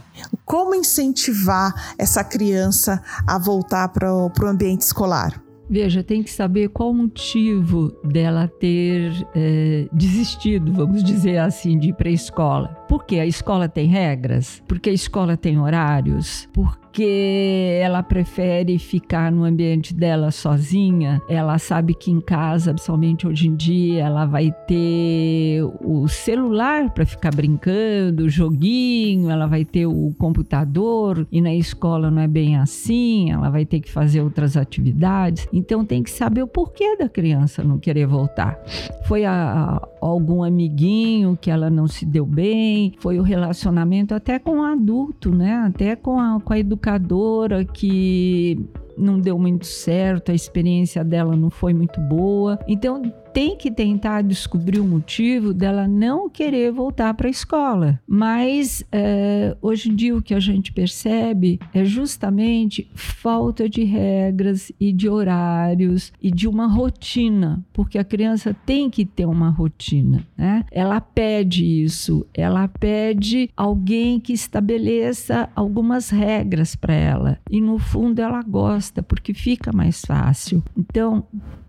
como 0.44 0.74
incentivar 0.74 1.94
essa 1.98 2.22
criança 2.22 3.02
a 3.26 3.38
voltar 3.38 3.88
para 3.88 4.14
o 4.14 4.46
ambiente 4.46 4.82
escolar? 4.82 5.45
Veja, 5.68 6.02
tem 6.02 6.22
que 6.22 6.30
saber 6.30 6.68
qual 6.68 6.90
o 6.90 6.94
motivo 6.94 7.90
dela 8.04 8.46
ter 8.46 9.12
é, 9.34 9.88
desistido, 9.92 10.72
vamos 10.72 11.02
dizer 11.02 11.38
assim, 11.38 11.76
de 11.78 11.88
ir 11.88 11.94
para 11.94 12.08
a 12.08 12.12
escola. 12.12 12.68
Porque 12.88 13.18
a 13.18 13.26
escola 13.26 13.68
tem 13.68 13.86
regras, 13.86 14.62
porque 14.68 14.90
a 14.90 14.92
escola 14.92 15.36
tem 15.36 15.58
horários, 15.58 16.48
porque 16.52 17.80
ela 17.82 18.02
prefere 18.02 18.78
ficar 18.78 19.30
no 19.30 19.44
ambiente 19.44 19.92
dela 19.92 20.30
sozinha. 20.30 21.20
Ela 21.28 21.58
sabe 21.58 21.94
que 21.94 22.10
em 22.10 22.20
casa, 22.20 22.72
principalmente 22.72 23.26
hoje 23.26 23.48
em 23.48 23.54
dia, 23.54 24.04
ela 24.04 24.24
vai 24.24 24.54
ter 24.66 25.62
o 25.80 26.08
celular 26.08 26.90
para 26.90 27.04
ficar 27.04 27.34
brincando, 27.34 28.28
joguinho, 28.28 29.30
ela 29.30 29.46
vai 29.46 29.64
ter 29.64 29.86
o 29.86 30.14
computador 30.18 31.26
e 31.30 31.40
na 31.40 31.54
escola 31.54 32.10
não 32.10 32.22
é 32.22 32.28
bem 32.28 32.56
assim, 32.56 33.30
ela 33.30 33.50
vai 33.50 33.66
ter 33.66 33.80
que 33.80 33.90
fazer 33.90 34.22
outras 34.22 34.56
atividades. 34.56 35.46
Então 35.52 35.84
tem 35.84 36.02
que 36.02 36.10
saber 36.10 36.42
o 36.42 36.48
porquê 36.48 36.96
da 36.96 37.08
criança 37.08 37.62
não 37.62 37.78
querer 37.78 38.06
voltar. 38.06 38.58
Foi 39.06 39.24
a, 39.24 39.32
a, 39.32 39.88
algum 40.00 40.42
amiguinho 40.42 41.36
que 41.40 41.50
ela 41.50 41.68
não 41.68 41.86
se 41.86 42.06
deu 42.06 42.24
bem, 42.24 42.75
foi 42.98 43.18
o 43.18 43.22
relacionamento 43.22 44.14
até 44.14 44.38
com 44.38 44.60
o 44.60 44.62
adulto, 44.62 45.30
né? 45.34 45.54
Até 45.66 45.96
com 45.96 46.18
a, 46.18 46.40
com 46.40 46.52
a 46.52 46.58
educadora 46.58 47.64
que 47.64 48.58
não 48.96 49.20
deu 49.20 49.38
muito 49.38 49.66
certo, 49.66 50.32
a 50.32 50.34
experiência 50.34 51.04
dela 51.04 51.36
não 51.36 51.50
foi 51.50 51.74
muito 51.74 52.00
boa. 52.00 52.58
Então 52.66 53.02
tem 53.36 53.54
que 53.54 53.70
tentar 53.70 54.22
descobrir 54.22 54.80
o 54.80 54.86
motivo 54.86 55.52
dela 55.52 55.86
não 55.86 56.26
querer 56.26 56.72
voltar 56.72 57.12
para 57.12 57.28
a 57.28 57.30
escola. 57.30 58.00
Mas 58.06 58.82
é, 58.90 59.54
hoje 59.60 59.90
em 59.90 59.94
dia 59.94 60.16
o 60.16 60.22
que 60.22 60.32
a 60.32 60.40
gente 60.40 60.72
percebe 60.72 61.60
é 61.74 61.84
justamente 61.84 62.90
falta 62.94 63.68
de 63.68 63.84
regras 63.84 64.72
e 64.80 64.90
de 64.90 65.06
horários 65.06 66.14
e 66.18 66.30
de 66.30 66.48
uma 66.48 66.66
rotina, 66.66 67.62
porque 67.74 67.98
a 67.98 68.04
criança 68.04 68.56
tem 68.64 68.88
que 68.88 69.04
ter 69.04 69.26
uma 69.26 69.50
rotina, 69.50 70.26
né? 70.34 70.64
Ela 70.72 70.98
pede 70.98 71.62
isso, 71.62 72.26
ela 72.32 72.66
pede 72.66 73.50
alguém 73.54 74.18
que 74.18 74.32
estabeleça 74.32 75.50
algumas 75.54 76.08
regras 76.08 76.74
para 76.74 76.94
ela 76.94 77.38
e 77.50 77.60
no 77.60 77.78
fundo 77.78 78.18
ela 78.18 78.42
gosta 78.42 79.02
porque 79.02 79.34
fica 79.34 79.70
mais 79.74 80.00
fácil. 80.00 80.62
Então 80.74 81.26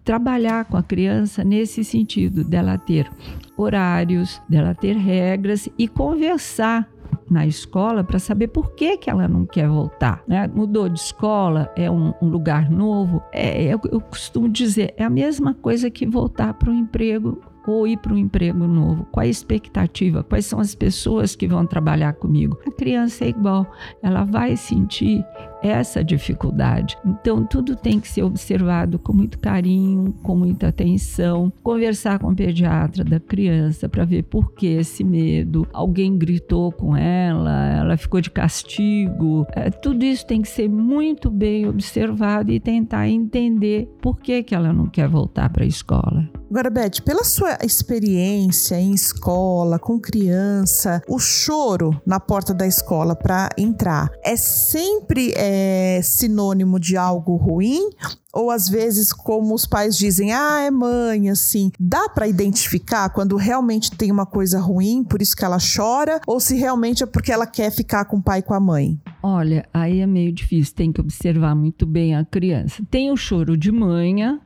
trabalhar 0.07 0.63
com 0.63 0.77
a 0.77 0.81
criança 0.81 1.43
nesse 1.43 1.83
sentido, 1.83 2.41
dela 2.41 2.77
ter 2.77 3.11
horários, 3.57 4.41
dela 4.47 4.73
ter 4.73 4.95
regras 4.95 5.67
e 5.77 5.85
conversar 5.85 6.89
na 7.29 7.45
escola 7.45 8.05
para 8.05 8.17
saber 8.17 8.47
por 8.47 8.71
que, 8.71 8.95
que 8.95 9.09
ela 9.09 9.27
não 9.27 9.45
quer 9.45 9.67
voltar. 9.67 10.23
Né? 10.25 10.47
Mudou 10.47 10.87
de 10.87 10.97
escola, 10.97 11.69
é 11.75 11.91
um, 11.91 12.13
um 12.21 12.29
lugar 12.29 12.71
novo. 12.71 13.21
É, 13.33 13.61
eu, 13.65 13.81
eu 13.91 13.99
costumo 13.99 14.47
dizer, 14.47 14.93
é 14.95 15.03
a 15.03 15.09
mesma 15.09 15.53
coisa 15.53 15.91
que 15.91 16.07
voltar 16.07 16.53
para 16.53 16.71
um 16.71 16.79
emprego 16.79 17.41
ou 17.67 17.85
ir 17.85 17.97
para 17.97 18.13
um 18.13 18.17
emprego 18.17 18.65
novo? 18.65 19.05
Qual 19.11 19.23
a 19.23 19.27
expectativa? 19.27 20.23
Quais 20.23 20.45
são 20.45 20.59
as 20.59 20.73
pessoas 20.73 21.35
que 21.35 21.47
vão 21.47 21.65
trabalhar 21.65 22.13
comigo? 22.13 22.57
A 22.65 22.71
criança 22.71 23.25
é 23.25 23.29
igual, 23.29 23.69
ela 24.01 24.23
vai 24.23 24.55
sentir 24.55 25.23
essa 25.61 26.03
dificuldade. 26.03 26.97
Então, 27.05 27.45
tudo 27.45 27.75
tem 27.75 27.99
que 27.99 28.07
ser 28.07 28.23
observado 28.23 28.99
com 28.99 29.13
muito 29.13 29.39
carinho, 29.39 30.13
com 30.23 30.35
muita 30.35 30.67
atenção, 30.67 31.51
conversar 31.63 32.19
com 32.19 32.31
o 32.31 32.35
pediatra 32.35 33.03
da 33.03 33.19
criança 33.19 33.89
para 33.89 34.05
ver 34.05 34.23
por 34.23 34.53
que 34.53 34.67
esse 34.67 35.03
medo. 35.03 35.67
Alguém 35.73 36.17
gritou 36.17 36.71
com 36.71 36.95
ela, 36.95 37.73
ela 37.75 37.97
ficou 37.97 38.21
de 38.21 38.29
castigo. 38.29 39.45
É, 39.51 39.69
tudo 39.69 40.05
isso 40.05 40.25
tem 40.25 40.41
que 40.41 40.47
ser 40.47 40.69
muito 40.69 41.29
bem 41.29 41.67
observado 41.67 42.51
e 42.51 42.59
tentar 42.59 43.09
entender 43.09 43.89
por 44.01 44.19
que, 44.19 44.43
que 44.43 44.55
ela 44.55 44.71
não 44.71 44.87
quer 44.87 45.07
voltar 45.07 45.49
para 45.49 45.63
a 45.63 45.67
escola. 45.67 46.29
Agora, 46.49 46.69
Beth, 46.69 47.01
pela 47.03 47.25
sua 47.25 47.57
experiência 47.61 48.79
em 48.79 48.93
escola, 48.93 49.77
com 49.77 49.99
criança, 49.99 51.01
o 51.07 51.19
choro 51.19 52.01
na 52.05 52.21
porta 52.21 52.53
da 52.53 52.65
escola 52.65 53.15
para 53.15 53.49
entrar 53.57 54.09
é 54.23 54.37
sempre 54.37 55.33
é, 55.35 55.99
sinônimo 56.01 56.79
de 56.79 56.95
algo 56.95 57.35
ruim? 57.35 57.89
Ou 58.33 58.49
às 58.49 58.69
vezes, 58.69 59.11
como 59.11 59.53
os 59.53 59.65
pais 59.65 59.97
dizem, 59.97 60.31
ah, 60.31 60.61
é 60.61 60.71
mãe, 60.71 61.29
assim, 61.29 61.71
dá 61.77 62.07
para 62.07 62.27
identificar 62.27 63.09
quando 63.09 63.35
realmente 63.35 63.91
tem 63.91 64.11
uma 64.11 64.25
coisa 64.25 64.59
ruim, 64.59 65.03
por 65.03 65.21
isso 65.21 65.35
que 65.35 65.43
ela 65.43 65.57
chora, 65.57 66.21
ou 66.25 66.39
se 66.39 66.55
realmente 66.55 67.03
é 67.03 67.05
porque 67.05 67.31
ela 67.31 67.47
quer 67.47 67.71
ficar 67.71 68.05
com 68.05 68.17
o 68.17 68.21
pai 68.21 68.39
e 68.39 68.43
com 68.43 68.53
a 68.53 68.59
mãe? 68.59 68.99
Olha, 69.21 69.67
aí 69.73 69.99
é 69.99 70.07
meio 70.07 70.31
difícil, 70.31 70.75
tem 70.75 70.93
que 70.93 71.01
observar 71.01 71.55
muito 71.55 71.85
bem 71.85 72.15
a 72.15 72.23
criança. 72.23 72.83
Tem 72.89 73.11
o 73.11 73.17
choro 73.17 73.57
de 73.57 73.71
manha, 73.71 74.39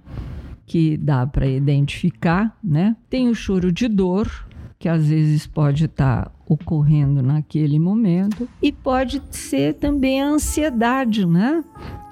que 0.71 0.95
dá 0.95 1.27
para 1.27 1.45
identificar, 1.45 2.57
né? 2.63 2.95
Tem 3.09 3.27
o 3.27 3.35
choro 3.35 3.73
de 3.73 3.89
dor, 3.89 4.47
que 4.79 4.87
às 4.87 5.09
vezes 5.09 5.45
pode 5.45 5.83
estar 5.83 6.27
tá 6.27 6.31
ocorrendo 6.47 7.21
naquele 7.21 7.77
momento, 7.77 8.47
e 8.61 8.71
pode 8.71 9.21
ser 9.31 9.73
também 9.73 10.21
a 10.21 10.29
ansiedade, 10.29 11.25
né? 11.25 11.61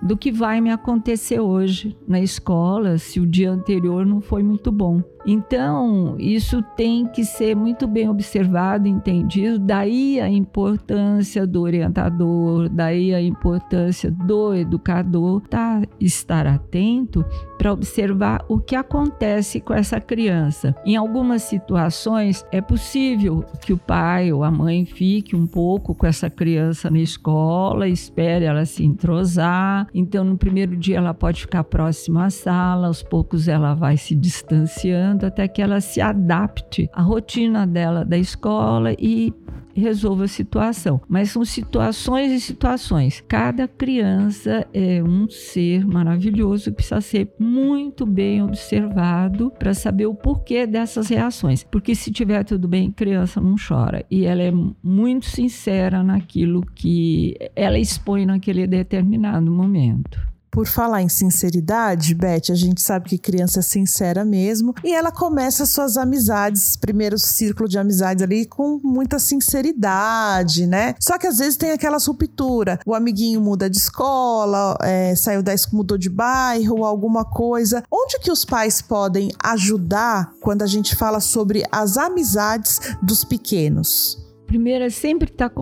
Do 0.02 0.18
que 0.18 0.30
vai 0.30 0.60
me 0.60 0.72
acontecer 0.72 1.40
hoje 1.40 1.96
na 2.06 2.20
escola, 2.20 2.98
se 2.98 3.22
o 3.22 3.26
dia 3.26 3.50
anterior 3.50 4.06
não 4.06 4.20
foi 4.20 4.44
muito 4.44 4.74
bom. 4.74 5.02
Então, 5.26 6.16
isso 6.18 6.62
tem 6.76 7.06
que 7.06 7.24
ser 7.24 7.56
muito 7.56 7.88
bem 7.88 8.10
observado, 8.10 8.88
entendido. 8.88 9.60
Daí 9.60 10.20
a 10.20 10.30
importância 10.30 11.46
do 11.46 11.62
orientador, 11.62 12.70
daí 12.70 13.14
a 13.14 13.22
importância 13.22 14.10
do 14.12 14.54
educador 14.54 15.42
tá, 15.42 15.82
estar 16.00 16.48
atento 16.48 17.26
para 17.58 17.74
observar 17.74 18.46
o 18.48 18.60
que 18.60 18.76
acontece 18.76 19.60
com 19.60 19.74
essa 19.74 20.00
criança. 20.00 20.76
Em 20.86 20.96
algumas 20.96 21.44
situações, 21.44 22.46
é 22.52 22.62
possível 22.62 23.44
que 23.62 23.74
o 23.74 23.78
pai 23.78 24.32
ou 24.32 24.44
a 24.44 24.52
mãe 24.52 24.86
fique 24.86 25.36
um 25.36 25.46
pouco 25.46 25.94
com 25.94 26.08
essa 26.08 26.30
criança 26.30 26.90
na 26.90 27.00
escola, 27.00 27.88
espere 27.88 28.46
ela 28.46 28.66
se 28.66 28.84
entrosar. 28.84 29.88
Então, 29.94 30.24
no 30.24 30.38
primeiro 30.38 30.76
dia, 30.78 30.98
ela 30.98 31.14
pode 31.14 31.42
ficar 31.42 31.64
próxima 31.66 32.26
à 32.26 32.30
sala, 32.30 32.88
aos 32.88 33.04
poucos, 33.04 33.48
ela 33.48 33.74
vai 33.74 33.98
se 33.98 34.16
distanciando 34.16 35.09
até 35.26 35.48
que 35.48 35.62
ela 35.62 35.82
se 35.82 36.02
adapte 36.02 36.90
à 36.94 37.02
rotina 37.02 37.66
dela 37.66 38.04
da 38.06 38.18
escola 38.18 38.94
e 38.94 39.34
resolva 39.80 40.26
a 40.26 40.28
situação. 40.28 41.02
Mas 41.08 41.32
são 41.32 41.44
situações 41.44 42.32
e 42.32 42.40
situações. 42.40 43.24
Cada 43.28 43.68
criança 43.68 44.68
é 44.74 45.02
um 45.02 45.28
ser 45.30 45.86
maravilhoso 45.86 46.66
que 46.66 46.78
precisa 46.78 47.02
ser 47.02 47.34
muito 47.40 48.06
bem 48.06 48.44
observado 48.44 49.52
para 49.58 49.74
saber 49.74 50.06
o 50.06 50.14
porquê 50.14 50.68
dessas 50.68 51.10
reações. 51.10 51.64
Porque 51.64 51.96
se 51.96 52.12
tiver 52.12 52.44
tudo 52.44 52.68
bem, 52.68 52.92
criança 52.92 53.42
não 53.42 53.56
chora. 53.56 54.06
E 54.12 54.26
ela 54.26 54.44
é 54.44 54.52
muito 54.84 55.26
sincera 55.26 56.04
naquilo 56.04 56.62
que 56.76 57.36
ela 57.56 57.80
expõe 57.80 58.26
naquele 58.26 58.68
determinado 58.68 59.50
momento. 59.50 60.29
Por 60.52 60.68
falar 60.68 61.02
em 61.02 61.10
sinceridade, 61.10 62.14
Beth, 62.16 62.52
a 62.52 62.56
gente 62.56 62.82
sabe 62.82 63.10
que 63.10 63.18
criança 63.18 63.60
é 63.60 63.64
sincera 63.64 64.26
mesmo. 64.26 64.74
E 64.84 64.94
ela 64.94 65.12
começa 65.12 65.66
suas 65.66 65.98
amizades, 65.98 66.76
primeiro 66.76 67.18
círculo 67.18 67.70
de 67.70 67.78
amizades 67.78 68.24
ali, 68.24 68.46
com 68.46 68.80
muita 68.84 69.20
sinceridade, 69.20 70.66
né? 70.66 70.96
Só 71.00 71.18
que 71.18 71.28
às 71.28 71.38
vezes 71.38 71.58
tem 71.58 71.72
aquela 71.72 71.98
ruptura. 71.98 72.80
O 72.86 72.94
amiguinho 72.94 73.42
muda 73.42 73.70
de 73.70 73.78
escola, 73.78 74.78
é, 74.82 75.16
saiu 75.16 75.42
da 75.44 75.54
escola, 75.54 75.78
mudou 75.78 75.98
de 75.98 76.10
bairro, 76.10 76.84
alguma 76.84 77.24
coisa. 77.24 77.84
Onde 77.92 78.20
que 78.20 78.32
os 78.32 78.44
pais 78.44 78.82
podem 78.82 79.32
ajudar 79.44 80.34
quando 80.42 80.64
a 80.64 80.68
gente 80.68 80.96
fala 80.96 81.20
sobre 81.20 81.64
as 81.72 81.98
amizades 81.98 82.80
dos 83.02 83.24
pequenos? 83.24 84.18
Primeiro 84.48 84.84
é 84.86 84.90
sempre 84.90 85.30
estar 85.30 85.50
tá 85.50 85.56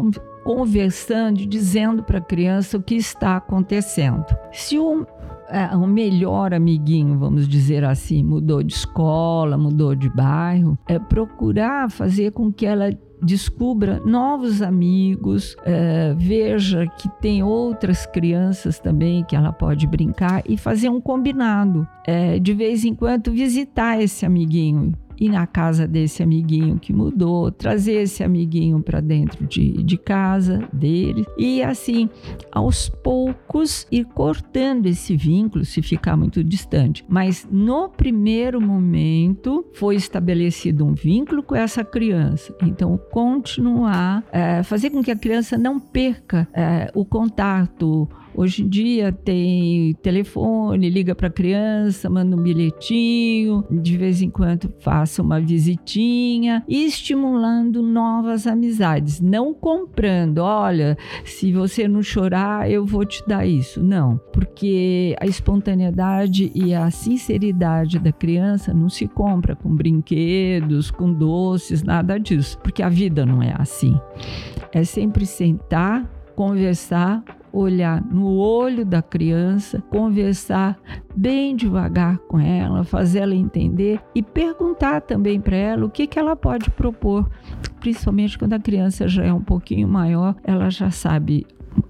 conversando, 0.47 1.45
dizendo 1.45 2.01
para 2.01 2.19
a 2.19 2.21
criança 2.21 2.77
o 2.77 2.81
que 2.81 2.95
está 2.95 3.35
acontecendo. 3.35 4.25
Se 4.53 4.79
o 4.79 5.05
é, 5.49 5.75
o 5.75 5.85
melhor 5.85 6.53
amiguinho, 6.53 7.17
vamos 7.17 7.47
dizer 7.47 7.83
assim, 7.83 8.23
mudou 8.23 8.61
de 8.63 8.73
escola, 8.73 9.57
mudou 9.57 9.95
de 9.95 10.09
bairro, 10.09 10.77
é 10.87 10.99
procurar 10.99 11.89
fazer 11.89 12.31
com 12.31 12.51
que 12.51 12.65
ela 12.65 12.89
descubra 13.21 14.01
novos 14.05 14.61
amigos, 14.61 15.55
é, 15.65 16.13
veja 16.17 16.85
que 16.97 17.09
tem 17.21 17.43
outras 17.43 18.05
crianças 18.05 18.77
também 18.77 19.23
que 19.23 19.35
ela 19.35 19.51
pode 19.51 19.87
brincar 19.87 20.43
e 20.47 20.57
fazer 20.57 20.89
um 20.89 20.99
combinado. 20.99 21.87
É, 22.05 22.39
de 22.39 22.53
vez 22.53 22.85
em 22.85 22.93
quando 22.93 23.31
visitar 23.31 24.01
esse 24.01 24.25
amiguinho 24.25 24.93
ir 25.19 25.29
na 25.29 25.47
casa 25.47 25.87
desse 25.87 26.23
amiguinho 26.23 26.79
que 26.79 26.93
mudou, 26.93 27.51
trazer 27.51 28.03
esse 28.03 28.23
amiguinho 28.23 28.81
para 28.81 28.99
dentro 28.99 29.45
de, 29.45 29.83
de 29.83 29.97
casa 29.97 30.67
dele 30.71 31.25
e 31.37 31.61
assim, 31.63 32.09
aos 32.51 32.89
poucos, 32.89 33.87
ir 33.91 34.05
cortando 34.05 34.87
esse 34.87 35.15
vínculo 35.15 35.65
se 35.65 35.81
ficar 35.81 36.15
muito 36.15 36.43
distante. 36.43 37.05
Mas 37.07 37.47
no 37.51 37.89
primeiro 37.89 38.61
momento 38.61 39.65
foi 39.73 39.95
estabelecido 39.95 40.85
um 40.85 40.93
vínculo 40.93 41.43
com 41.43 41.55
essa 41.55 41.83
criança. 41.83 42.55
Então, 42.61 42.99
continuar, 43.11 44.23
é, 44.31 44.63
fazer 44.63 44.89
com 44.89 45.03
que 45.03 45.11
a 45.11 45.15
criança 45.15 45.57
não 45.57 45.79
perca 45.79 46.47
é, 46.53 46.91
o 46.93 47.05
contato 47.05 48.07
Hoje 48.37 48.63
em 48.63 48.69
dia 48.69 49.11
tem 49.11 49.95
telefone, 49.95 50.91
liga 50.91 51.15
para 51.15 51.25
a 51.25 51.31
criança, 51.31 52.07
manda 52.07 52.35
um 52.35 52.39
bilhetinho, 52.39 53.65
de 53.71 53.97
vez 53.97 54.21
em 54.21 54.29
quando 54.29 54.71
faça 54.77 55.23
uma 55.23 55.41
visitinha 55.41 56.63
estimulando 56.67 57.81
novas 57.81 58.45
amizades, 58.45 59.19
não 59.19 59.55
comprando, 59.55 60.37
olha, 60.37 60.95
se 61.25 61.51
você 61.51 61.87
não 61.87 62.03
chorar, 62.03 62.69
eu 62.69 62.85
vou 62.85 63.03
te 63.03 63.27
dar 63.27 63.43
isso. 63.43 63.81
Não, 63.81 64.21
porque 64.31 65.15
a 65.19 65.25
espontaneidade 65.25 66.51
e 66.53 66.75
a 66.75 66.91
sinceridade 66.91 67.97
da 67.97 68.11
criança 68.11 68.71
não 68.71 68.87
se 68.87 69.07
compra 69.07 69.55
com 69.55 69.75
brinquedos, 69.75 70.91
com 70.91 71.11
doces, 71.11 71.81
nada 71.81 72.19
disso, 72.19 72.59
porque 72.59 72.83
a 72.83 72.89
vida 72.89 73.25
não 73.25 73.41
é 73.41 73.55
assim. 73.57 73.99
É 74.71 74.83
sempre 74.83 75.25
sentar, 75.25 76.07
conversar, 76.35 77.23
olhar 77.59 78.03
no 78.03 78.35
olho 78.35 78.85
da 78.85 79.01
criança, 79.01 79.81
conversar 79.89 80.77
bem 81.15 81.55
devagar 81.55 82.17
com 82.19 82.39
ela, 82.39 82.83
fazer 82.83 83.19
ela 83.19 83.35
entender 83.35 83.99
e 84.13 84.21
perguntar 84.21 85.01
também 85.01 85.39
para 85.41 85.55
ela 85.55 85.85
o 85.85 85.89
que, 85.89 86.05
que 86.05 86.19
ela 86.19 86.35
pode 86.35 86.69
propor. 86.69 87.29
Principalmente 87.79 88.37
quando 88.37 88.53
a 88.53 88.59
criança 88.59 89.07
já 89.07 89.25
é 89.25 89.33
um 89.33 89.41
pouquinho 89.41 89.87
maior, 89.87 90.35
ela 90.43 90.69
já 90.69 90.91
sabe 90.91 91.45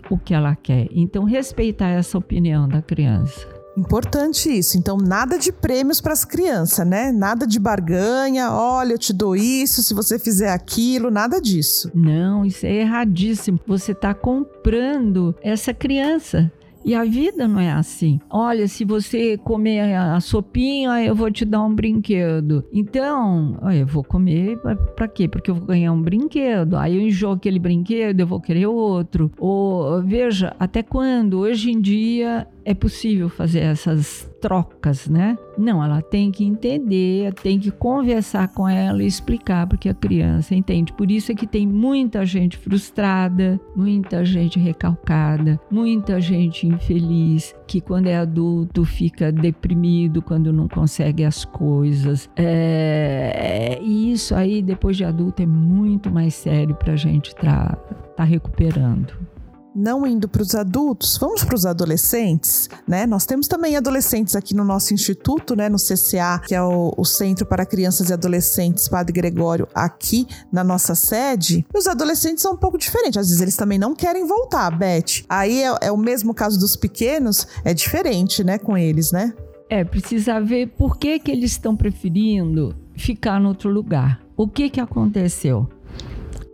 o 0.10 0.17
que 0.17 0.34
ela 0.34 0.56
quer. 0.56 0.88
Então, 0.91 1.23
respeitar 1.23 1.89
essa 1.89 2.17
opinião 2.17 2.67
da 2.67 2.82
criança. 2.82 3.56
Importante 3.77 4.49
isso. 4.49 4.77
Então, 4.77 4.97
nada 4.97 5.37
de 5.37 5.51
prêmios 5.51 6.01
para 6.01 6.11
as 6.11 6.25
crianças, 6.25 6.85
né? 6.85 7.11
Nada 7.11 7.45
de 7.45 7.59
barganha. 7.59 8.51
Olha, 8.51 8.93
eu 8.93 8.97
te 8.97 9.13
dou 9.13 9.35
isso 9.35 9.83
se 9.83 9.93
você 9.93 10.17
fizer 10.17 10.49
aquilo, 10.49 11.11
nada 11.11 11.39
disso. 11.39 11.91
Não, 11.93 12.43
isso 12.43 12.65
é 12.65 12.77
erradíssimo. 12.77 13.59
Você 13.67 13.91
está 13.91 14.13
comprando 14.13 15.35
essa 15.43 15.73
criança. 15.73 16.51
E 16.87 16.95
a 16.95 17.03
vida 17.03 17.49
não 17.49 17.59
é 17.59 17.69
assim. 17.69 18.17
Olha, 18.29 18.65
se 18.65 18.85
você 18.85 19.37
comer 19.37 19.93
a 19.93 20.21
sopinha, 20.21 21.03
eu 21.03 21.13
vou 21.13 21.29
te 21.29 21.43
dar 21.43 21.61
um 21.61 21.75
brinquedo. 21.75 22.63
Então, 22.71 23.59
eu 23.73 23.85
vou 23.85 24.05
comer 24.05 24.57
para 24.95 25.07
quê? 25.07 25.27
Porque 25.27 25.51
eu 25.51 25.55
vou 25.55 25.65
ganhar 25.65 25.91
um 25.91 26.01
brinquedo. 26.01 26.77
Aí 26.77 26.95
eu 26.95 27.01
enjoo 27.01 27.33
aquele 27.33 27.59
brinquedo, 27.59 28.21
eu 28.21 28.27
vou 28.27 28.39
querer 28.39 28.67
outro. 28.67 29.29
Ou 29.37 30.01
veja, 30.01 30.55
até 30.57 30.81
quando? 30.81 31.39
Hoje 31.39 31.71
em 31.71 31.81
dia 31.81 32.47
é 32.67 32.73
possível 32.73 33.30
fazer 33.30 33.62
essas 33.62 34.30
trocas, 34.41 35.08
né? 35.08 35.38
Não, 35.58 35.82
ela 35.82 36.01
tem 36.01 36.30
que 36.30 36.43
entender, 36.43 37.34
tem 37.36 37.58
que 37.58 37.71
conversar 37.71 38.49
com 38.49 38.67
ela 38.67 39.01
e 39.01 39.08
explicar 39.08 39.65
porque 39.65 39.88
a 39.88 39.93
criança 39.93 40.53
entende. 40.53 40.91
Por 40.91 41.10
isso 41.10 41.32
é 41.32 41.36
que 41.36 41.47
tem 41.47 41.65
muita 41.65 42.25
gente 42.25 42.58
frustrada, 42.58 43.58
muita 43.73 44.25
gente 44.25 44.60
recalcada, 44.60 45.58
muita 45.71 46.19
gente 46.19 46.67
infeliz 46.67 47.56
que 47.65 47.80
quando 47.80 48.08
é 48.08 48.17
adulto 48.17 48.84
fica 48.84 49.32
deprimido 49.32 50.21
quando 50.21 50.51
não 50.51 50.67
consegue 50.67 51.23
as 51.23 51.45
coisas. 51.45 52.30
É, 52.36 53.80
e 53.82 54.12
isso 54.12 54.36
aí 54.36 54.62
depois 54.62 54.97
de 54.97 55.06
adulto 55.06 55.41
é 55.41 55.45
muito 55.45 56.12
mais 56.12 56.34
sério 56.34 56.75
para 56.75 56.91
a 56.91 56.97
gente 56.97 57.27
estar 57.27 57.77
tá, 57.77 57.95
tá 58.17 58.23
recuperando 58.25 59.37
não 59.77 60.07
indo 60.07 60.27
para 60.27 60.41
os 60.41 60.55
adultos, 60.55 61.17
vamos 61.17 61.43
para 61.43 61.55
os 61.55 61.65
adolescentes, 61.65 62.67
né? 62.87 63.05
Nós 63.05 63.25
temos 63.25 63.47
também 63.47 63.77
adolescentes 63.77 64.35
aqui 64.35 64.55
no 64.55 64.63
nosso 64.63 64.93
instituto, 64.93 65.55
né? 65.55 65.69
No 65.69 65.77
CCA, 65.77 66.41
que 66.45 66.55
é 66.55 66.61
o, 66.61 66.93
o 66.97 67.05
Centro 67.05 67.45
para 67.45 67.65
Crianças 67.65 68.09
e 68.09 68.13
Adolescentes 68.13 68.89
Padre 68.89 69.13
Gregório, 69.13 69.67
aqui 69.75 70.27
na 70.51 70.63
nossa 70.63 70.95
sede. 70.95 71.65
E 71.73 71.77
os 71.77 71.85
adolescentes 71.85 72.41
são 72.41 72.53
um 72.53 72.57
pouco 72.57 72.77
diferentes. 72.77 73.17
Às 73.17 73.27
vezes 73.27 73.41
eles 73.41 73.55
também 73.55 73.77
não 73.77 73.93
querem 73.93 74.25
voltar, 74.25 74.71
Beth. 74.71 75.23
Aí 75.29 75.61
é, 75.61 75.75
é 75.81 75.91
o 75.91 75.97
mesmo 75.97 76.33
caso 76.33 76.59
dos 76.59 76.75
pequenos, 76.75 77.47
é 77.63 77.73
diferente, 77.73 78.43
né? 78.43 78.57
Com 78.57 78.75
eles, 78.75 79.11
né? 79.11 79.33
É, 79.69 79.83
precisa 79.83 80.39
ver 80.39 80.69
por 80.69 80.97
que, 80.97 81.19
que 81.19 81.29
eles 81.29 81.51
estão 81.51 81.75
preferindo 81.75 82.75
ficar 82.95 83.39
no 83.39 83.49
outro 83.49 83.69
lugar. 83.69 84.21
O 84.35 84.47
que, 84.47 84.69
que 84.69 84.79
aconteceu? 84.79 85.67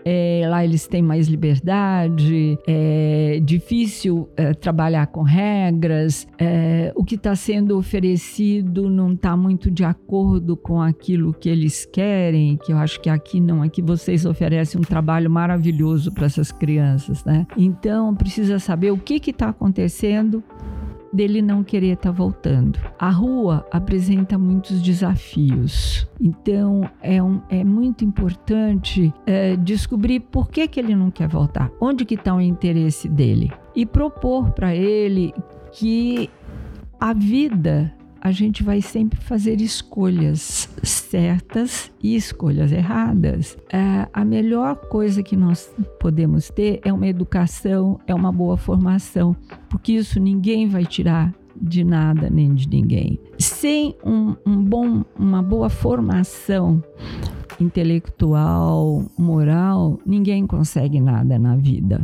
É, 0.06 0.46
lá 0.48 0.64
eles 0.64 0.88
têm 0.88 1.02
mais 1.02 1.28
liberdade, 1.28 2.58
é 2.68 3.40
difícil 3.44 4.30
é, 4.36 4.54
trabalhar 4.54 5.08
com 5.08 5.22
regras, 5.22 6.28
é, 6.38 6.92
o 6.96 7.04
que 7.04 7.16
está 7.16 7.36
sendo 7.36 7.78
oferecido 7.78 8.90
não 8.90 9.14
está 9.14 9.36
muito 9.36 9.72
de 9.72 9.84
acordo 9.84 10.58
com 10.58 10.82
aquilo 10.82 11.34
que 11.34 11.50
eles 11.50 11.86
querem, 11.86 12.58
que 12.58 12.74
eu 12.74 12.78
acho 12.78 13.00
que 13.00 13.10
aqui 13.10 13.40
não, 13.40 13.62
aqui 13.62 13.82
vocês 13.82 14.26
oferecem 14.26 14.80
um 14.80 14.84
trabalho 14.84 15.30
maravilhoso 15.30 16.12
para 16.12 16.26
essas 16.26 16.52
crianças, 16.52 17.24
né? 17.24 17.48
Então 17.58 18.14
precisa 18.16 18.60
saber 18.60 18.92
o 18.92 18.98
que 18.98 19.30
está 19.30 19.50
acontecendo 19.50 20.44
dele 21.14 21.42
não 21.42 21.64
querer 21.64 21.94
estar 21.94 22.10
tá 22.10 22.12
voltando. 22.12 22.80
A 22.98 23.10
rua 23.10 23.66
apresenta 23.72 24.38
muitos 24.38 24.82
desafios, 24.82 26.08
então 26.20 26.90
é, 27.02 27.22
um, 27.22 27.42
é 27.50 27.64
muito 27.64 28.04
importante 28.04 29.14
é, 29.26 29.56
descobrir 29.56 30.20
por 30.20 30.50
que, 30.50 30.68
que 30.68 30.80
ele 30.80 30.96
não 30.96 31.12
quer 31.12 31.28
voltar, 31.28 31.72
onde 31.80 32.04
que 32.04 32.16
está 32.16 32.34
o 32.34 32.42
interesse 32.42 33.08
dele? 33.08 33.52
E 33.76 33.86
propor 33.86 34.52
para 34.52 34.76
ele 34.76 35.34
que 35.72 36.30
a 37.00 37.14
vida 37.14 37.94
a 38.24 38.32
gente 38.32 38.64
vai 38.64 38.82
sempre 38.82 39.20
fazer 39.20 39.60
escolhas 39.60 40.70
certas 40.82 41.92
e 42.02 42.16
escolhas 42.16 42.72
erradas. 42.72 43.58
É, 43.70 44.08
a 44.14 44.24
melhor 44.24 44.78
coisa 44.78 45.22
que 45.22 45.36
nós 45.36 45.70
podemos 46.00 46.50
ter 46.50 46.80
é 46.86 46.94
uma 46.94 47.06
educação, 47.06 48.00
é 48.08 48.16
uma 48.16 48.32
boa 48.32 48.56
formação, 48.56 49.36
porque 49.70 49.92
isso 49.92 50.22
ninguém 50.22 50.70
vai 50.70 50.86
tirar 50.86 51.34
de 51.62 51.84
nada 51.84 52.30
nem 52.30 52.54
de 52.54 52.70
ninguém. 52.70 53.20
Sem 53.38 53.94
um, 54.06 54.38
um 54.46 54.64
bom, 54.64 55.04
uma 55.20 55.44
boa 55.44 55.70
formação 55.70 56.82
intelectual, 57.60 59.04
moral, 59.18 60.00
ninguém 60.06 60.48
consegue 60.48 61.02
nada 61.02 61.38
na 61.38 61.58
vida. 61.58 62.02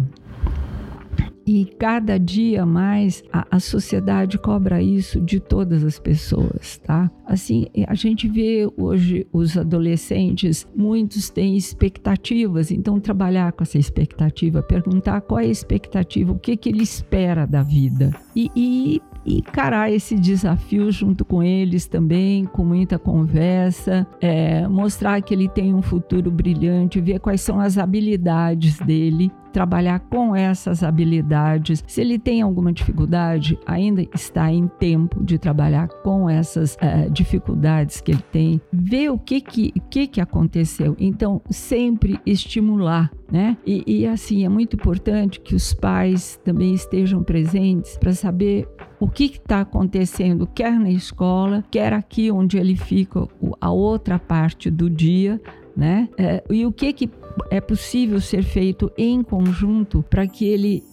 E 1.52 1.66
cada 1.66 2.20
dia 2.20 2.64
mais 2.64 3.24
a, 3.34 3.44
a, 3.50 3.60
sociedade 3.60 4.38
cobra 4.38 4.84
isso 4.84 5.20
de 5.20 5.40
todas 5.40 5.84
as 5.84 5.98
pessoas, 5.98 6.78
tá? 6.78 7.10
Assim, 7.26 7.66
a 7.88 7.96
gente 7.96 8.28
vê 8.28 8.72
hoje 8.78 9.26
os 9.34 9.58
adolescentes, 9.58 10.68
muitos 10.76 11.32
têm 11.32 11.58
expectativas, 11.58 12.70
então 12.70 13.00
trabalhar 13.00 13.52
com 13.54 13.64
essa 13.64 13.80
expectativa, 13.80 14.62
perguntar 14.62 15.22
qual 15.22 15.40
é 15.40 15.46
a 15.46 15.48
expectativa, 15.48 16.32
o 16.32 16.38
que, 16.38 16.56
que 16.56 16.70
ele 16.70 16.84
espera 16.84 17.48
da 17.48 17.64
vida. 17.64 18.14
E, 18.36 18.52
e 18.56 19.02
encarar 19.26 19.92
esse 19.92 20.16
desafio 20.16 20.92
junto 20.92 21.26
com 21.26 21.42
eles 21.42 21.88
também, 21.88 22.46
com 22.46 22.64
muita 22.64 23.00
conversa, 23.00 24.06
é, 24.22 24.68
mostrar 24.68 25.20
que 25.24 25.34
ele 25.34 25.50
tem 25.50 25.74
um 25.74 25.82
futuro 25.82 26.30
brilhante, 26.30 27.02
ver 27.02 27.20
quais 27.20 27.42
são 27.42 27.60
as 27.60 27.78
habilidades 27.80 28.78
dele 28.80 29.32
trabalhar 29.52 30.00
com 30.00 30.36
essas 30.36 30.84
habilidades. 30.84 31.84
Se 31.88 32.02
ele 32.02 32.18
tem 32.18 32.42
alguma 32.42 32.72
dificuldade, 32.72 33.58
ainda 33.66 34.02
está 34.14 34.52
em 34.52 34.68
tempo 34.68 35.24
de 35.24 35.38
trabalhar 35.38 35.88
com 35.88 36.30
essas 36.30 36.76
uh, 36.76 37.10
dificuldades 37.12 38.02
que 38.02 38.12
ele 38.12 38.24
tem, 38.32 38.62
ver 38.72 39.10
o 39.10 39.18
que 39.18 39.42
que, 39.42 39.72
que 39.90 40.08
que 40.08 40.22
aconteceu. 40.22 40.96
Então, 41.00 41.42
sempre 41.50 42.20
estimular, 42.26 43.12
né? 43.32 43.58
E, 43.66 43.84
e 43.86 44.08
assim, 44.08 44.46
é 44.46 44.50
muito 44.50 44.76
importante 44.76 45.40
que 45.40 45.56
os 45.56 45.74
pais 45.74 46.40
também 46.44 46.74
estejam 46.74 47.24
presentes 47.24 47.98
para 47.98 48.14
saber 48.14 48.68
o 49.00 49.08
que 49.08 49.26
está 49.26 49.62
acontecendo, 49.62 50.46
quer 50.46 50.78
na 50.78 50.90
escola, 50.90 51.64
quer 51.72 51.94
aqui 51.94 52.30
onde 52.30 52.58
ele 52.58 52.76
fica 52.76 53.28
a 53.62 53.72
outra 53.72 54.20
parte 54.20 54.70
do 54.70 54.90
dia, 54.90 55.42
né? 55.76 56.10
É, 56.18 56.44
e 56.50 56.66
o 56.66 56.72
que, 56.74 56.92
que 56.92 57.10
é 57.50 57.62
possível 57.62 58.20
ser 58.22 58.44
feito 58.44 58.92
em 58.98 59.24
conjunto 59.24 60.04
para 60.10 60.28
que 60.28 60.46
ele 60.46 60.84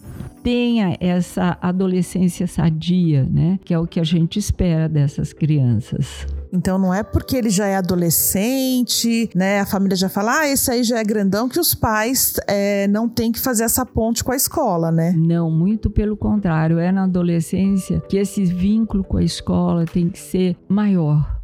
tenha 0.43 0.95
essa 0.99 1.57
adolescência 1.61 2.47
sadia, 2.47 3.23
né? 3.25 3.59
Que 3.65 3.73
é 3.73 3.79
o 3.79 3.85
que 3.85 3.99
a 3.99 4.03
gente 4.03 4.39
espera 4.39 4.87
dessas 4.87 5.33
crianças. 5.33 6.25
Então 6.53 6.77
não 6.77 6.93
é 6.93 7.03
porque 7.03 7.35
ele 7.35 7.49
já 7.49 7.67
é 7.67 7.75
adolescente, 7.75 9.29
né? 9.35 9.59
A 9.59 9.65
família 9.65 9.97
já 9.97 10.07
fala, 10.07 10.39
ah, 10.39 10.47
esse 10.47 10.71
aí 10.71 10.83
já 10.83 10.99
é 10.99 11.03
grandão, 11.03 11.49
que 11.49 11.59
os 11.59 11.75
pais 11.75 12.35
é, 12.47 12.87
não 12.87 13.09
têm 13.09 13.31
que 13.31 13.39
fazer 13.39 13.63
essa 13.63 13.85
ponte 13.85 14.23
com 14.23 14.31
a 14.31 14.35
escola, 14.35 14.91
né? 14.91 15.13
Não, 15.17 15.51
muito 15.51 15.89
pelo 15.89 16.15
contrário. 16.15 16.79
É 16.79 16.91
na 16.91 17.03
adolescência 17.03 18.01
que 18.07 18.17
esse 18.17 18.45
vínculo 18.45 19.03
com 19.03 19.17
a 19.17 19.23
escola 19.23 19.85
tem 19.85 20.09
que 20.09 20.19
ser 20.19 20.55
maior 20.69 21.36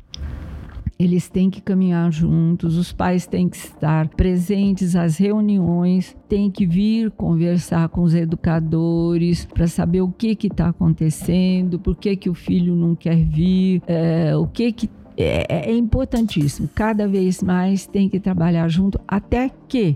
eles 0.98 1.28
têm 1.30 1.50
que 1.50 1.62
caminhar 1.62 2.12
juntos, 2.12 2.78
os 2.78 2.94
pais 2.94 3.26
têm 3.26 3.50
que 3.50 3.58
estar 3.58 4.08
presentes 4.10 4.96
às 4.96 5.18
reuniões, 5.18 6.16
têm 6.30 6.50
que 6.50 6.66
vir 6.66 7.12
conversar 7.12 7.90
com 7.90 8.02
os 8.02 8.14
educadores 8.14 9.46
para 9.46 9.68
saber 9.68 10.02
o 10.02 10.10
que 10.10 10.38
está 10.48 10.70
acontecendo, 10.70 11.80
por 11.80 11.96
que, 11.96 12.16
que 12.16 12.30
o 12.30 12.34
filho 12.34 12.76
não 12.76 12.96
quer 12.96 13.18
vir, 13.26 13.82
é, 13.88 14.36
o 14.36 14.48
que 14.48 14.72
que 14.72 14.90
é, 15.18 15.70
é, 15.70 15.76
importantíssimo. 15.76 16.68
Cada 16.74 17.08
vez 17.08 17.42
mais 17.42 17.86
tem 17.86 18.10
que 18.10 18.20
trabalhar 18.20 18.68
junto 18.68 19.00
até 19.08 19.50
que 19.68 19.96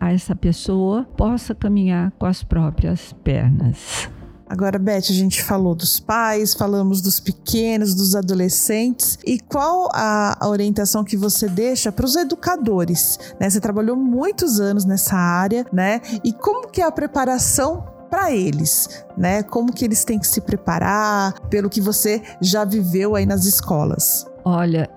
essa 0.00 0.36
pessoa 0.36 1.04
possa 1.16 1.54
caminhar 1.54 2.12
com 2.12 2.26
as 2.26 2.44
próprias 2.44 3.12
pernas. 3.24 4.08
Agora, 4.48 4.78
Beth, 4.78 5.10
a 5.10 5.12
gente 5.12 5.42
falou 5.42 5.74
dos 5.74 5.98
pais, 5.98 6.54
falamos 6.54 7.00
dos 7.00 7.18
pequenos, 7.18 7.94
dos 7.94 8.14
adolescentes. 8.14 9.18
E 9.26 9.40
qual 9.40 9.88
a, 9.92 10.38
orientação 10.48 11.02
que 11.02 11.16
você 11.16 11.48
deixa 11.48 11.90
para 11.90 12.06
os 12.06 12.14
educadores? 12.14 13.18
Né? 13.40 13.50
Você 13.50 13.60
trabalhou 13.60 13.96
muitos 13.96 14.60
anos 14.60 14.84
nessa 14.84 15.16
área, 15.16 15.66
né? 15.72 16.00
E 16.22 16.32
como 16.32 16.68
que 16.68 16.80
é 16.80 16.84
a 16.84 16.92
preparação 16.92 17.84
para 18.08 18.32
eles, 18.32 19.04
né? 19.18 19.42
Como 19.42 19.72
que 19.72 19.84
eles 19.84 20.04
têm 20.04 20.18
que 20.18 20.26
se 20.28 20.40
preparar 20.40 21.32
pelo 21.48 21.68
que 21.68 21.80
você 21.80 22.22
já 22.40 22.64
viveu 22.64 23.16
aí 23.16 23.26
nas 23.26 23.44
escolas? 23.46 24.26
Olha, 24.44 24.88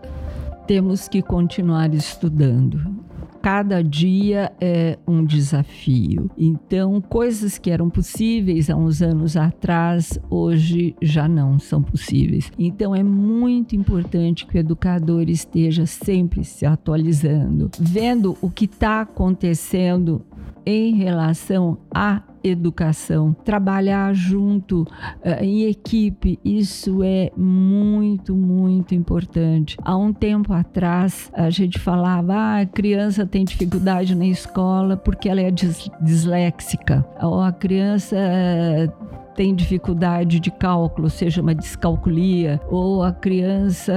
temos 0.68 1.08
que 1.08 1.24
continuar 1.24 1.92
estudando 1.96 2.99
cada 3.42 3.84
dia 3.84 4.52
é 4.60 4.98
um 5.08 5.24
desafio. 5.24 6.30
Então, 6.38 7.02
coisas 7.02 7.58
que 7.58 7.72
eram 7.72 7.90
possíveis 7.90 8.70
há 8.70 8.76
uns 8.76 9.02
anos 9.02 9.36
atrás, 9.38 10.20
hoje 10.30 10.96
já 11.02 11.28
não 11.28 11.60
são 11.60 11.82
possíveis. 11.82 12.52
Então, 12.58 12.96
é 12.96 13.04
muito 13.04 13.76
importante 13.76 14.46
que 14.46 14.58
o 14.58 14.60
educador 14.60 15.30
esteja 15.30 15.86
sempre 15.86 16.44
se 16.44 16.66
atualizando, 16.66 17.70
vendo 17.80 18.38
o 18.42 18.50
que 18.50 18.66
está 18.66 19.02
acontecendo 19.02 20.22
em 20.66 20.96
relação 20.96 21.78
à 21.94 22.22
educação, 22.44 23.34
trabalhar 23.44 24.14
junto 24.14 24.84
uh, 24.84 25.42
em 25.42 25.64
equipe, 25.64 26.40
isso 26.44 27.04
é 27.04 27.32
muito, 27.36 28.36
muito 28.36 28.96
importante. 28.96 29.78
Há 29.84 29.96
um 29.98 30.14
tempo 30.14 30.54
atrás, 30.54 31.32
a 31.34 31.50
gente 31.50 31.80
falava: 31.80 32.34
ah, 32.34 32.62
a 32.62 32.66
criança 32.66 33.26
tem 33.26 33.44
dificuldade 33.44 34.16
na 34.16 34.26
escola 34.26 34.98
porque 34.98 35.30
ela 35.30 35.42
é 35.42 35.52
dis 35.52 35.90
disléxica, 36.02 37.06
ou 37.22 37.42
a 37.42 37.52
criança. 37.52 38.16
Uh, 38.16 39.29
tem 39.40 39.56
dificuldade 39.56 40.38
de 40.38 40.52
cálculo, 40.52 41.10
seja 41.10 41.42
uma 41.42 41.56
descalculia, 41.56 42.60
ou 42.70 43.02
a 43.02 43.14
criança 43.14 43.94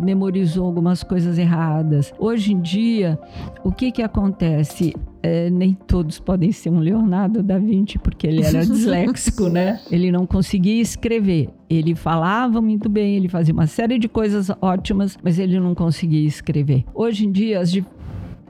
memorizou 0.00 0.64
algumas 0.64 1.02
coisas 1.02 1.36
erradas. 1.36 2.10
Hoje 2.18 2.54
em 2.54 2.60
dia, 2.62 3.18
o 3.62 3.70
que, 3.70 3.92
que 3.92 4.00
acontece? 4.00 4.94
É, 5.22 5.50
nem 5.50 5.74
todos 5.74 6.18
podem 6.18 6.52
ser 6.52 6.70
um 6.70 6.78
Leonardo 6.78 7.42
da 7.42 7.58
Vinci, 7.58 7.98
porque 7.98 8.26
ele 8.26 8.42
era 8.42 8.64
disléxico, 8.64 9.50
né? 9.50 9.78
Ele 9.90 10.10
não 10.10 10.24
conseguia 10.24 10.80
escrever. 10.80 11.50
Ele 11.68 11.94
falava 11.94 12.62
muito 12.62 12.88
bem, 12.88 13.16
ele 13.16 13.28
fazia 13.28 13.52
uma 13.52 13.66
série 13.66 13.98
de 13.98 14.08
coisas 14.08 14.50
ótimas, 14.62 15.18
mas 15.22 15.38
ele 15.38 15.60
não 15.60 15.74
conseguia 15.74 16.26
escrever. 16.26 16.86
Hoje 16.94 17.26
em 17.26 17.30
dia, 17.30 17.60
as, 17.60 17.78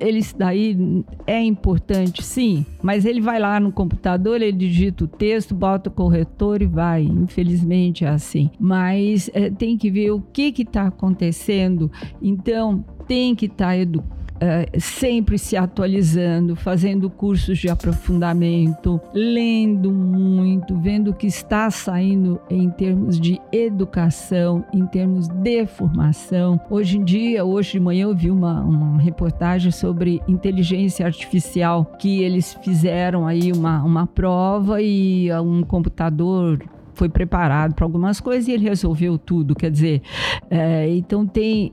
eles 0.00 0.34
daí 0.36 1.04
é 1.26 1.42
importante, 1.42 2.22
sim, 2.22 2.64
mas 2.82 3.04
ele 3.04 3.20
vai 3.20 3.38
lá 3.38 3.58
no 3.58 3.72
computador, 3.72 4.40
ele 4.40 4.52
digita 4.52 5.04
o 5.04 5.08
texto, 5.08 5.54
bota 5.54 5.88
o 5.88 5.92
corretor 5.92 6.62
e 6.62 6.66
vai. 6.66 7.02
Infelizmente 7.02 8.04
é 8.04 8.08
assim. 8.08 8.50
Mas 8.58 9.30
é, 9.32 9.50
tem 9.50 9.76
que 9.76 9.90
ver 9.90 10.10
o 10.10 10.20
que 10.20 10.52
está 10.58 10.86
acontecendo. 10.86 11.90
Então, 12.20 12.84
tem 13.06 13.34
que 13.34 13.46
estar 13.46 13.66
tá 13.66 13.76
educado 13.76 14.17
uh, 14.38 14.80
sempre 14.80 15.38
se 15.38 15.56
atualizando, 15.56 16.56
fazendo 16.56 17.10
cursos 17.10 17.58
de 17.58 17.68
aprofundamento, 17.68 19.00
lendo 19.12 19.92
muito, 19.92 20.76
vendo 20.76 21.10
o 21.10 21.14
que 21.14 21.26
está 21.26 21.70
saindo 21.70 22.40
em 22.48 22.70
termos 22.70 23.20
de 23.20 23.40
educação, 23.52 24.64
em 24.72 24.86
termos 24.86 25.28
de 25.28 25.66
formação. 25.66 26.60
Hoje 26.70 26.98
em 26.98 27.04
dia, 27.04 27.44
hoje 27.44 27.72
de 27.72 27.80
manhã, 27.80 28.04
eu 28.04 28.14
vi 28.14 28.30
uma, 28.30 28.62
uma 28.62 29.00
reportagem 29.00 29.70
sobre 29.70 30.22
inteligência 30.28 31.04
artificial 31.04 31.84
que 31.98 32.22
eles 32.22 32.56
fizeram 32.62 33.26
aí 33.26 33.52
uma, 33.52 33.82
uma 33.82 34.06
prova 34.06 34.80
e 34.80 35.30
um 35.32 35.62
computador 35.62 36.62
foi 36.98 37.08
preparado 37.08 37.74
para 37.74 37.84
algumas 37.84 38.20
coisas 38.20 38.48
e 38.48 38.52
ele 38.52 38.64
resolveu 38.64 39.16
tudo. 39.16 39.54
Quer 39.54 39.70
dizer, 39.70 40.02
é, 40.50 40.90
então 40.90 41.24
tem 41.24 41.72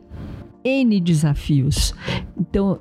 N 0.65 0.99
desafios. 0.99 1.93
Então, 2.37 2.79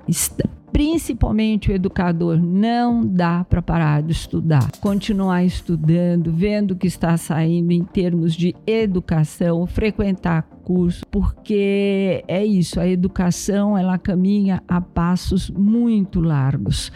principalmente 0.73 1.71
o 1.71 1.73
educador, 1.73 2.37
não 2.37 3.07
dá 3.07 3.45
para 3.45 3.63
parar 3.63 4.03
de 4.03 4.11
estudar. 4.11 4.73
Continuar 4.81 5.45
estudando, 5.45 6.33
vendo 6.33 6.73
o 6.73 6.77
que 6.77 6.89
está 6.89 7.17
saindo 7.17 7.71
em 7.71 7.85
termos 7.85 8.35
de 8.35 8.57
educação, 8.67 9.65
frequentar 9.69 10.43
curso, 10.65 11.07
porque 11.13 12.25
é 12.27 12.45
isso, 12.45 12.81
a 12.81 12.89
educação 12.89 13.79
ela 13.79 13.99
caminha 13.99 14.61
a 14.67 14.81
passos 14.81 15.49
muito 15.49 16.21
largos. 16.21 16.91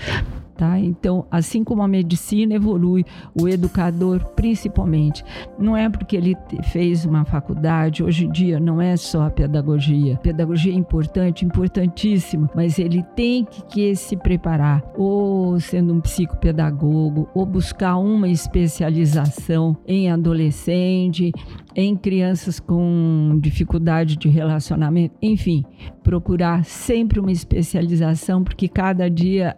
Tá? 0.58 0.76
Então, 0.76 1.24
assim 1.30 1.62
como 1.62 1.82
a 1.82 1.86
medicina 1.86 2.52
evolui, 2.52 3.04
o 3.40 3.48
educador 3.48 4.24
principalmente, 4.34 5.24
não 5.56 5.76
é 5.76 5.88
porque 5.88 6.16
ele 6.16 6.36
fez 6.72 7.04
uma 7.04 7.24
faculdade, 7.24 8.02
hoje 8.02 8.26
em 8.26 8.32
dia 8.32 8.58
não 8.58 8.82
é 8.82 8.96
só 8.96 9.22
a 9.22 9.30
pedagogia. 9.30 10.14
A 10.14 10.18
pedagogia 10.18 10.72
é 10.72 10.76
importante, 10.76 11.44
importantíssima, 11.44 12.50
mas 12.56 12.76
ele 12.76 13.04
tem 13.14 13.44
que, 13.44 13.62
que 13.66 13.94
se 13.94 14.16
preparar, 14.16 14.82
ou 14.96 15.60
sendo 15.60 15.94
um 15.94 16.00
psicopedagogo, 16.00 17.28
ou 17.36 17.46
buscar 17.46 17.96
uma 17.96 18.28
especialização 18.28 19.76
em 19.86 20.10
adolescente, 20.10 21.30
em 21.76 21.94
crianças 21.94 22.58
com 22.58 23.38
dificuldade 23.40 24.16
de 24.16 24.28
relacionamento, 24.28 25.14
enfim, 25.22 25.64
procurar 26.08 26.64
sempre 26.64 27.20
uma 27.20 27.30
especialização, 27.30 28.42
porque 28.42 28.66
cada 28.66 29.10
dia 29.10 29.54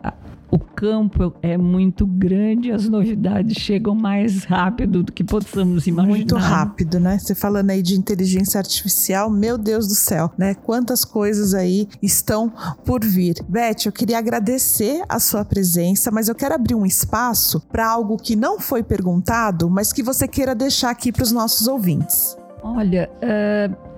o 0.50 0.58
campo 0.58 1.32
é 1.40 1.56
muito 1.56 2.04
grande, 2.04 2.72
as 2.72 2.88
novidades 2.88 3.56
chegam 3.56 3.94
mais 3.94 4.42
rápido 4.42 5.04
do 5.04 5.12
que 5.12 5.22
possamos 5.22 5.86
imaginar. 5.86 6.16
Muito 6.16 6.34
rápido, 6.34 6.98
né? 6.98 7.20
Você 7.20 7.36
falando 7.36 7.70
aí 7.70 7.80
de 7.80 7.94
inteligência 7.94 8.58
artificial, 8.58 9.30
meu 9.30 9.56
Deus 9.56 9.86
do 9.86 9.94
céu, 9.94 10.28
né? 10.36 10.54
Quantas 10.54 11.04
coisas 11.04 11.54
aí 11.54 11.86
estão 12.02 12.52
por 12.84 13.04
vir. 13.04 13.36
Beth, 13.48 13.86
eu 13.86 13.92
queria 13.92 14.18
agradecer 14.18 15.04
a 15.08 15.20
sua 15.20 15.44
presença, 15.44 16.10
mas 16.10 16.28
eu 16.28 16.34
quero 16.34 16.56
abrir 16.56 16.74
um 16.74 16.84
espaço 16.84 17.60
para 17.70 17.88
algo 17.88 18.16
que 18.16 18.34
não 18.34 18.58
foi 18.58 18.82
perguntado, 18.82 19.70
mas 19.70 19.92
que 19.92 20.02
você 20.02 20.26
queira 20.26 20.52
deixar 20.52 20.90
aqui 20.90 21.12
para 21.12 21.22
os 21.22 21.30
nossos 21.30 21.68
ouvintes. 21.68 22.36
Olha, 22.60 23.08
uh 23.22 23.89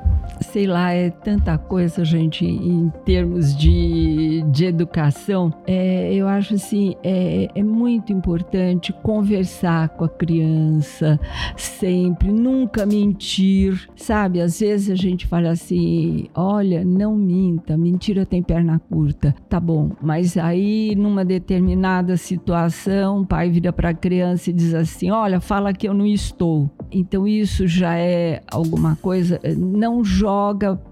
sei 0.43 0.67
lá, 0.67 0.93
é 0.93 1.11
tanta 1.11 1.57
coisa, 1.57 2.05
gente, 2.05 2.45
em 2.45 2.91
termos 3.05 3.57
de, 3.57 4.43
de 4.51 4.65
educação. 4.65 5.53
É, 5.67 6.13
eu 6.13 6.27
acho 6.27 6.55
assim, 6.55 6.95
é, 7.03 7.49
é 7.55 7.63
muito 7.63 8.13
importante 8.13 8.93
conversar 8.93 9.91
com 9.91 10.05
a 10.05 10.09
criança 10.09 11.19
sempre, 11.57 12.33
nunca 12.33 12.85
mentir, 12.85 13.89
sabe? 13.97 14.41
Às 14.41 14.61
vezes 14.61 14.91
a 14.91 14.95
gente 14.95 15.27
fala 15.27 15.51
assim: 15.51 16.29
olha, 16.35 16.85
não 16.85 17.17
minta, 17.17 17.77
mentira 17.77 18.27
tem 18.27 18.43
perna 18.43 18.81
curta. 18.91 19.35
Tá 19.49 19.61
bom, 19.61 19.91
mas 20.01 20.37
aí 20.37 20.95
numa 20.97 21.25
determinada 21.25 22.17
situação, 22.17 23.21
o 23.21 23.27
pai 23.27 23.51
vira 23.51 23.73
para 23.73 23.91
a 23.91 23.95
criança 23.95 24.51
e 24.51 24.53
diz 24.53 24.75
assim: 24.75 25.11
olha, 25.11 25.41
fala 25.41 25.73
que 25.73 25.89
eu 25.89 25.95
não 25.95 26.07
estou. 26.07 26.71
Então 26.91 27.27
isso 27.27 27.67
já 27.67 27.97
é 27.97 28.43
alguma 28.51 28.97
coisa, 28.97 29.41
não 29.57 30.05
joga 30.05 30.32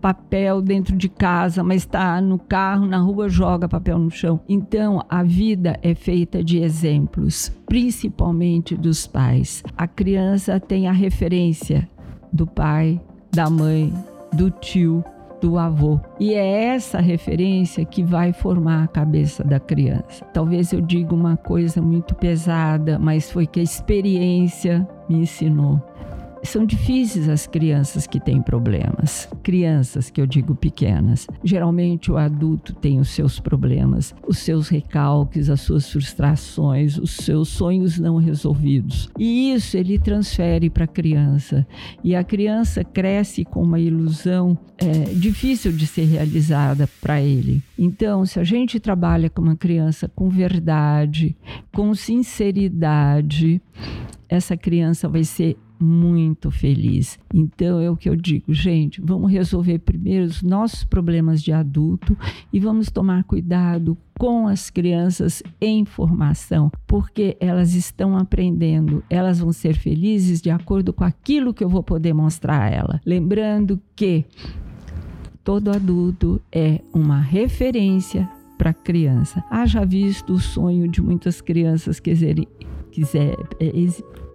papel 0.00 0.60
dentro 0.60 0.96
de 0.96 1.08
casa, 1.08 1.62
mas 1.62 1.82
está 1.82 2.20
no 2.20 2.38
carro, 2.38 2.86
na 2.86 2.98
rua, 2.98 3.28
joga 3.28 3.68
papel 3.68 3.98
no 3.98 4.10
chão. 4.10 4.40
Então 4.48 5.04
a 5.08 5.22
vida 5.22 5.78
é 5.82 5.94
feita 5.94 6.42
de 6.42 6.58
exemplos, 6.58 7.52
principalmente 7.66 8.76
dos 8.76 9.06
pais. 9.06 9.62
A 9.76 9.86
criança 9.86 10.58
tem 10.58 10.88
a 10.88 10.92
referência 10.92 11.88
do 12.32 12.46
pai, 12.46 13.00
da 13.32 13.48
mãe, 13.48 13.92
do 14.32 14.50
tio, 14.50 15.04
do 15.40 15.58
avô. 15.58 15.98
E 16.18 16.34
é 16.34 16.64
essa 16.66 17.00
referência 17.00 17.84
que 17.84 18.02
vai 18.02 18.32
formar 18.32 18.84
a 18.84 18.88
cabeça 18.88 19.42
da 19.42 19.58
criança. 19.58 20.24
Talvez 20.32 20.72
eu 20.72 20.80
diga 20.80 21.14
uma 21.14 21.36
coisa 21.36 21.80
muito 21.80 22.14
pesada, 22.14 22.98
mas 22.98 23.30
foi 23.30 23.46
que 23.46 23.60
a 23.60 23.62
experiência 23.62 24.86
me 25.08 25.20
ensinou. 25.20 25.80
São 26.42 26.64
difíceis 26.64 27.28
as 27.28 27.46
crianças 27.46 28.06
que 28.06 28.18
têm 28.18 28.42
problemas. 28.42 29.28
Crianças 29.42 30.10
que 30.10 30.20
eu 30.20 30.26
digo 30.26 30.54
pequenas. 30.54 31.26
Geralmente 31.44 32.10
o 32.10 32.16
adulto 32.16 32.74
tem 32.74 32.98
os 32.98 33.10
seus 33.10 33.38
problemas, 33.38 34.14
os 34.26 34.38
seus 34.38 34.68
recalques, 34.68 35.50
as 35.50 35.60
suas 35.60 35.90
frustrações, 35.90 36.98
os 36.98 37.12
seus 37.12 37.48
sonhos 37.48 37.98
não 37.98 38.16
resolvidos. 38.16 39.08
E 39.18 39.52
isso 39.52 39.76
ele 39.76 39.98
transfere 39.98 40.70
para 40.70 40.84
a 40.84 40.88
criança. 40.88 41.66
E 42.02 42.14
a 42.16 42.24
criança 42.24 42.82
cresce 42.82 43.44
com 43.44 43.62
uma 43.62 43.78
ilusão 43.78 44.58
é, 44.78 45.12
difícil 45.12 45.72
de 45.72 45.86
ser 45.86 46.04
realizada 46.04 46.88
para 47.00 47.20
ele. 47.20 47.62
Então, 47.78 48.24
se 48.24 48.40
a 48.40 48.44
gente 48.44 48.80
trabalha 48.80 49.28
com 49.28 49.42
uma 49.42 49.56
criança 49.56 50.08
com 50.08 50.28
verdade, 50.28 51.36
com 51.72 51.94
sinceridade, 51.94 53.60
essa 54.28 54.56
criança 54.56 55.08
vai 55.08 55.24
ser 55.24 55.56
muito 55.80 56.50
feliz. 56.50 57.18
Então 57.32 57.80
é 57.80 57.90
o 57.90 57.96
que 57.96 58.08
eu 58.08 58.14
digo, 58.14 58.52
gente, 58.52 59.00
vamos 59.00 59.32
resolver 59.32 59.78
primeiro 59.78 60.26
os 60.26 60.42
nossos 60.42 60.84
problemas 60.84 61.42
de 61.42 61.52
adulto 61.52 62.16
e 62.52 62.60
vamos 62.60 62.90
tomar 62.90 63.24
cuidado 63.24 63.96
com 64.18 64.46
as 64.46 64.68
crianças 64.68 65.42
em 65.60 65.84
formação, 65.86 66.70
porque 66.86 67.36
elas 67.40 67.74
estão 67.74 68.16
aprendendo, 68.18 69.02
elas 69.08 69.40
vão 69.40 69.52
ser 69.52 69.74
felizes 69.74 70.42
de 70.42 70.50
acordo 70.50 70.92
com 70.92 71.04
aquilo 71.04 71.54
que 71.54 71.64
eu 71.64 71.68
vou 71.70 71.82
poder 71.82 72.12
mostrar 72.12 72.62
a 72.62 72.68
ela. 72.68 73.00
Lembrando 73.06 73.80
que 73.96 74.26
todo 75.42 75.70
adulto 75.70 76.40
é 76.52 76.80
uma 76.92 77.18
referência 77.18 78.28
para 78.58 78.74
criança. 78.74 79.42
Haja 79.50 79.86
visto 79.86 80.34
o 80.34 80.38
sonho 80.38 80.86
de 80.86 81.00
muitas 81.00 81.40
crianças 81.40 81.98
quiserem 81.98 82.46
quiser 82.90 83.34
é, 83.58 83.66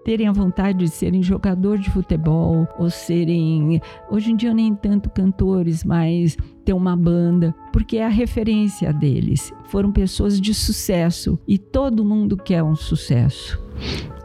terem 0.06 0.28
a 0.28 0.32
vontade 0.32 0.86
de 0.86 0.88
serem 0.88 1.24
jogador 1.24 1.80
de 1.80 1.90
futebol 1.90 2.68
ou 2.78 2.90
serem, 2.92 3.82
hoje 4.10 4.32
em 4.32 4.36
dia 4.36 4.54
nem 4.54 4.76
tanto 4.76 5.10
cantores, 5.10 5.84
mas 5.84 6.38
ter 6.64 6.74
uma 6.74 6.96
banda, 6.96 7.54
porque 7.74 7.98
é 7.98 8.06
a 8.06 8.10
referência 8.10 8.94
deles. 8.94 9.52
Foram 9.66 9.92
pessoas 9.92 10.40
de 10.40 10.54
sucesso 10.54 11.40
e 11.48 11.58
todo 11.58 12.06
mundo 12.06 12.38
quer 12.38 12.64
um 12.64 12.76
sucesso. 12.76 13.60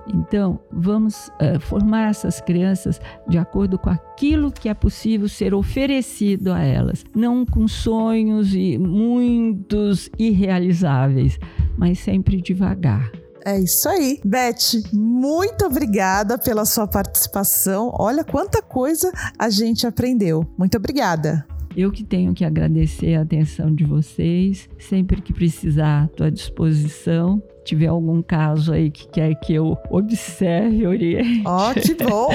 Então, 0.07 0.61
vamos 0.71 1.29
uh, 1.29 1.59
formar 1.61 2.11
essas 2.11 2.41
crianças 2.41 3.01
de 3.29 3.39
acordo 3.39 3.79
com 3.79 3.89
aquilo 3.89 4.53
que 4.53 4.69
é 4.69 4.75
possível 4.75 5.29
ser 5.29 5.55
oferecido 5.55 6.53
a 6.53 6.61
elas, 6.61 7.05
não 7.15 7.47
com 7.47 7.67
sonhos 7.67 8.55
e 8.55 8.77
muitos 8.77 10.11
irrealizáveis, 10.19 11.39
mas 11.79 12.01
sempre 12.01 12.41
devagar. 12.41 13.11
É 13.45 13.59
isso 13.59 13.89
aí. 13.89 14.21
Beth, 14.25 14.83
muito 14.93 15.65
obrigada 15.65 16.39
pela 16.39 16.65
sua 16.65 16.87
participação. 16.87 17.95
Olha 17.99 18.25
quanta 18.25 18.63
coisa 18.63 19.13
a 19.39 19.49
gente 19.49 19.87
aprendeu. 19.87 20.47
Muito 20.59 20.77
obrigada. 20.77 21.47
Eu 21.81 21.91
que 21.91 22.05
tenho 22.05 22.35
que 22.35 22.45
agradecer 22.45 23.15
a 23.15 23.23
atenção 23.23 23.75
de 23.75 23.85
vocês. 23.85 24.69
Sempre 24.79 25.23
que 25.23 25.33
precisar, 25.33 26.11
estou 26.11 26.27
à 26.27 26.31
disposição. 26.31 27.43
Se 27.61 27.65
tiver 27.65 27.87
algum 27.87 28.21
caso 28.21 28.75
aí 28.75 28.91
que 28.91 29.09
quer 29.09 29.35
que 29.37 29.55
eu 29.55 29.79
observe, 29.89 30.87
oriente. 30.87 31.43
Ó, 31.47 31.73
que 31.73 31.95
bom! 31.95 32.29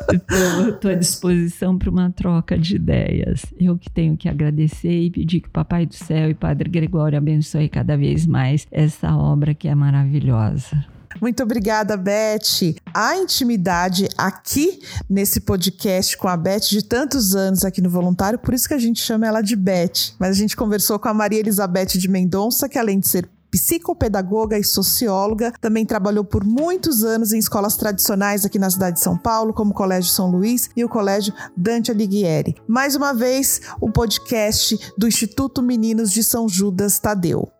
Estou 0.72 0.90
à 0.90 0.94
disposição 0.94 1.76
para 1.76 1.90
uma 1.90 2.10
troca 2.10 2.56
de 2.56 2.76
ideias. 2.76 3.44
Eu 3.60 3.76
que 3.76 3.90
tenho 3.90 4.16
que 4.16 4.30
agradecer 4.30 5.02
e 5.02 5.10
pedir 5.10 5.42
que 5.42 5.48
o 5.48 5.52
Papai 5.52 5.84
do 5.84 5.94
Céu 5.94 6.30
e 6.30 6.34
Padre 6.34 6.70
Gregório 6.70 7.18
abençoe 7.18 7.68
cada 7.68 7.98
vez 7.98 8.26
mais 8.26 8.66
essa 8.70 9.14
obra 9.14 9.52
que 9.52 9.68
é 9.68 9.74
maravilhosa. 9.74 10.95
Muito 11.20 11.42
obrigada, 11.42 11.96
Beth. 11.96 12.74
A 12.92 13.16
intimidade 13.16 14.08
aqui 14.16 14.80
nesse 15.08 15.40
podcast 15.40 16.16
com 16.16 16.28
a 16.28 16.36
Beth 16.36 16.68
de 16.70 16.82
tantos 16.82 17.34
anos 17.34 17.64
aqui 17.64 17.80
no 17.80 17.90
Voluntário, 17.90 18.38
por 18.38 18.54
isso 18.54 18.68
que 18.68 18.74
a 18.74 18.78
gente 18.78 19.00
chama 19.00 19.26
ela 19.26 19.40
de 19.40 19.56
Beth. 19.56 20.14
Mas 20.18 20.30
a 20.30 20.38
gente 20.38 20.56
conversou 20.56 20.98
com 20.98 21.08
a 21.08 21.14
Maria 21.14 21.40
Elizabeth 21.40 21.98
de 21.98 22.08
Mendonça, 22.08 22.68
que 22.68 22.78
além 22.78 23.00
de 23.00 23.08
ser 23.08 23.28
psicopedagoga 23.50 24.58
e 24.58 24.64
socióloga, 24.64 25.52
também 25.60 25.86
trabalhou 25.86 26.24
por 26.24 26.44
muitos 26.44 27.02
anos 27.04 27.32
em 27.32 27.38
escolas 27.38 27.76
tradicionais 27.76 28.44
aqui 28.44 28.58
na 28.58 28.68
cidade 28.68 28.96
de 28.96 29.02
São 29.02 29.16
Paulo, 29.16 29.54
como 29.54 29.70
o 29.70 29.74
Colégio 29.74 30.10
São 30.10 30.30
Luís 30.30 30.68
e 30.76 30.84
o 30.84 30.88
Colégio 30.88 31.32
Dante 31.56 31.90
Alighieri. 31.90 32.56
Mais 32.68 32.94
uma 32.94 33.14
vez, 33.14 33.62
o 33.80 33.90
podcast 33.90 34.78
do 34.98 35.08
Instituto 35.08 35.62
Meninos 35.62 36.12
de 36.12 36.22
São 36.22 36.48
Judas 36.48 36.98
Tadeu. 36.98 37.55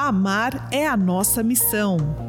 Amar 0.00 0.68
é 0.70 0.86
a 0.86 0.96
nossa 0.96 1.42
missão. 1.42 2.27